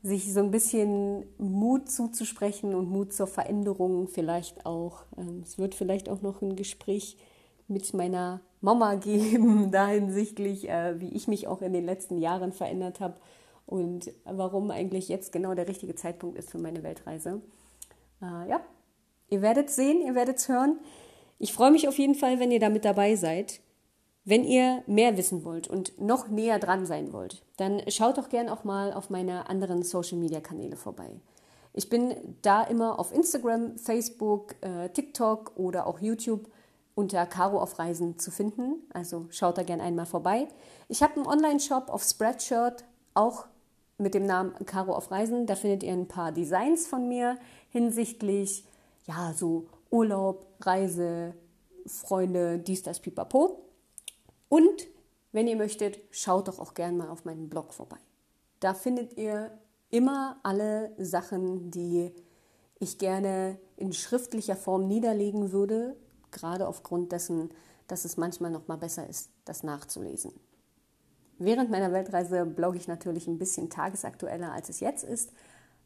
sich 0.03 0.33
so 0.33 0.41
ein 0.41 0.51
bisschen 0.51 1.25
Mut 1.39 1.89
zuzusprechen 1.89 2.75
und 2.75 2.91
Mut 2.91 3.13
zur 3.13 3.29
Veränderung 3.29 4.09
vielleicht 4.09 4.67
auch. 4.67 5.05
Ähm, 5.17 5.43
es 5.45 5.59
wird 5.59 5.75
vielleicht 5.75 6.09
auch 6.09 6.23
noch 6.23 6.43
ein 6.43 6.57
Gespräch 6.57 7.17
mit 7.69 7.95
meiner 7.95 8.41
Mama 8.61 8.95
geben, 8.97 9.71
da 9.71 9.89
hinsichtlich, 9.89 10.69
äh, 10.69 11.01
wie 11.01 11.15
ich 11.15 11.29
mich 11.29 11.47
auch 11.47 11.63
in 11.63 11.73
den 11.73 11.85
letzten 11.85 12.19
Jahren 12.19 12.53
verändert 12.53 13.01
habe 13.01 13.17
und 13.65 14.13
warum 14.25 14.71
eigentlich 14.71 15.09
jetzt 15.09 15.33
genau 15.33 15.55
der 15.55 15.69
richtige 15.69 15.95
Zeitpunkt 15.95 16.37
ist 16.37 16.51
für 16.51 16.59
meine 16.59 16.83
Weltreise. 16.83 17.41
Äh, 18.21 18.49
ja, 18.49 18.61
ihr 19.29 19.41
werdet 19.41 19.71
sehen, 19.71 20.03
ihr 20.03 20.15
werdet 20.15 20.47
hören. 20.49 20.79
Ich 21.43 21.53
freue 21.53 21.73
mich 21.73 21.89
auf 21.89 21.99
jeden 21.99 22.15
Fall, 22.15 22.39
wenn 22.39 22.53
ihr 22.53 22.61
da 22.61 22.69
mit 22.69 22.85
dabei 22.85 23.17
seid. 23.17 23.59
Wenn 24.25 24.45
ihr 24.45 24.85
mehr 24.87 25.17
wissen 25.17 25.45
wollt 25.45 25.67
und 25.67 26.01
noch 26.01 26.29
näher 26.29 26.61
dran 26.61 26.87
sein 26.87 27.13
wollt, 27.13 27.43
dann 27.57 27.83
schaut 27.89 28.17
doch 28.17 28.29
gern 28.29 28.49
auch 28.49 28.63
mal 28.63 28.93
auf 28.93 29.11
meine 29.11 29.49
anderen 29.49 29.83
Social 29.83 30.19
Media 30.19 30.41
Kanäle 30.41 30.77
vorbei. 30.77 31.21
Ich 31.73 31.89
bin 31.89 32.15
da 32.43 32.63
immer 32.63 33.01
auf 33.01 33.13
Instagram, 33.13 33.77
Facebook, 33.77 34.55
äh, 34.61 34.91
TikTok 34.91 35.57
oder 35.57 35.89
auch 35.89 35.99
YouTube 35.99 36.49
unter 36.95 37.27
Caro 37.27 37.61
auf 37.61 37.77
Reisen 37.77 38.21
zu 38.21 38.31
finden. 38.31 38.77
Also 38.95 39.27
schaut 39.31 39.59
da 39.59 39.65
gern 39.65 39.81
einmal 39.81 40.07
vorbei. 40.07 40.47
Ich 40.87 41.03
habe 41.03 41.17
einen 41.17 41.27
Online-Shop 41.27 41.89
auf 41.89 42.05
Spreadshirt, 42.05 42.85
auch 43.15 43.47
mit 43.99 44.15
dem 44.15 44.27
Namen 44.27 44.55
Caro 44.65 44.95
auf 44.95 45.11
Reisen. 45.11 45.47
Da 45.47 45.57
findet 45.57 45.83
ihr 45.83 45.93
ein 45.93 46.07
paar 46.07 46.31
Designs 46.31 46.87
von 46.87 47.09
mir 47.09 47.37
hinsichtlich, 47.71 48.65
ja, 49.09 49.33
so 49.35 49.67
Urlaub, 49.93 50.47
Reise, 50.61 51.35
Freunde, 51.87 52.59
dies, 52.59 52.83
das, 52.83 52.99
pipapo. 52.99 53.67
Und 54.49 54.89
wenn 55.33 55.47
ihr 55.47 55.57
möchtet, 55.57 56.01
schaut 56.11 56.49
doch 56.49 56.59
auch 56.59 56.75
gerne 56.75 56.97
mal 56.97 57.09
auf 57.09 57.25
meinen 57.25 57.49
Blog 57.49 57.73
vorbei. 57.73 57.99
Da 58.61 58.75
findet 58.75 59.17
ihr 59.17 59.51
immer 59.91 60.39
alle 60.43 60.93
Sachen, 60.99 61.71
die 61.71 62.13
ich 62.79 62.99
gerne 62.99 63.59
in 63.77 63.93
schriftlicher 63.93 64.57
Form 64.57 64.89
niederlegen 64.89 65.53
würde, 65.53 65.97
gerade 66.31 66.67
aufgrund 66.67 67.13
dessen, 67.13 67.51
dass 67.87 68.05
es 68.05 68.17
manchmal 68.17 68.51
noch 68.51 68.69
mal 68.69 68.77
besser 68.77 69.09
ist, 69.09 69.31
das 69.45 69.63
nachzulesen. 69.63 70.33
Während 71.39 71.71
meiner 71.71 71.93
Weltreise 71.93 72.47
blogge 72.47 72.79
ich 72.79 72.89
natürlich 72.89 73.27
ein 73.27 73.39
bisschen 73.39 73.69
tagesaktueller, 73.69 74.53
als 74.53 74.69
es 74.69 74.81
jetzt 74.81 75.05
ist. 75.05 75.33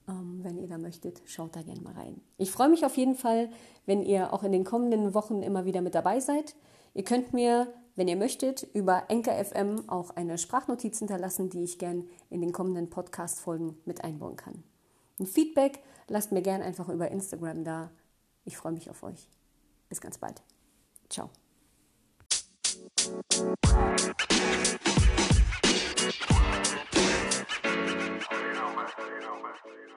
Ähm, 0.09 0.41
wenn 0.43 0.59
ihr 0.59 0.69
da 0.69 0.79
möchtet, 0.79 1.23
schaut 1.27 1.57
da 1.57 1.63
gerne 1.63 1.81
mal 1.81 1.95
rein. 1.95 2.21
Ich 2.39 2.51
freue 2.51 2.69
mich 2.69 2.85
auf 2.85 2.97
jeden 2.97 3.15
Fall, 3.15 3.51
wenn 3.87 4.03
ihr 4.03 4.33
auch 4.33 4.43
in 4.43 4.53
den 4.53 4.65
kommenden 4.65 5.15
Wochen 5.15 5.43
immer 5.43 5.65
wieder 5.65 5.81
mit 5.81 5.95
dabei 5.95 6.21
seid. 6.21 6.55
Ihr 6.95 7.05
könnt 7.05 7.33
mir 7.33 7.73
wenn 7.97 8.09
ihr 8.09 8.17
möchtet, 8.17 8.63
über 8.75 9.05
Enker 9.09 9.35
auch 9.87 10.11
eine 10.11 10.37
Sprachnotiz 10.37 10.99
hinterlassen, 10.99 11.49
die 11.49 11.65
ich 11.65 11.79
gern 11.79 12.05
in 12.29 12.43
den 12.43 12.53
kommenden 12.53 12.91
Podcast-Folgen 12.91 13.79
mit 13.87 14.05
einbauen 14.05 14.37
kann. 14.37 14.63
Ein 15.19 15.27
Feedback 15.27 15.83
lasst 16.07 16.31
mir 16.31 16.43
gern 16.43 16.61
einfach 16.61 16.91
über 16.91 17.11
Instagram 17.11 17.65
da. 17.65 17.91
Ich 18.45 18.59
freue 18.59 18.73
mich 18.73 18.91
auf 18.91 19.03
euch. 19.03 19.31
Bis 19.89 20.03
ganz 20.03 20.19
bald. 20.19 20.43
Ciao. 21.09 21.31
You 23.07 23.55
know, 28.53 28.75
man. 28.75 28.87
You 28.99 29.21
know, 29.21 29.43
man. 29.43 29.96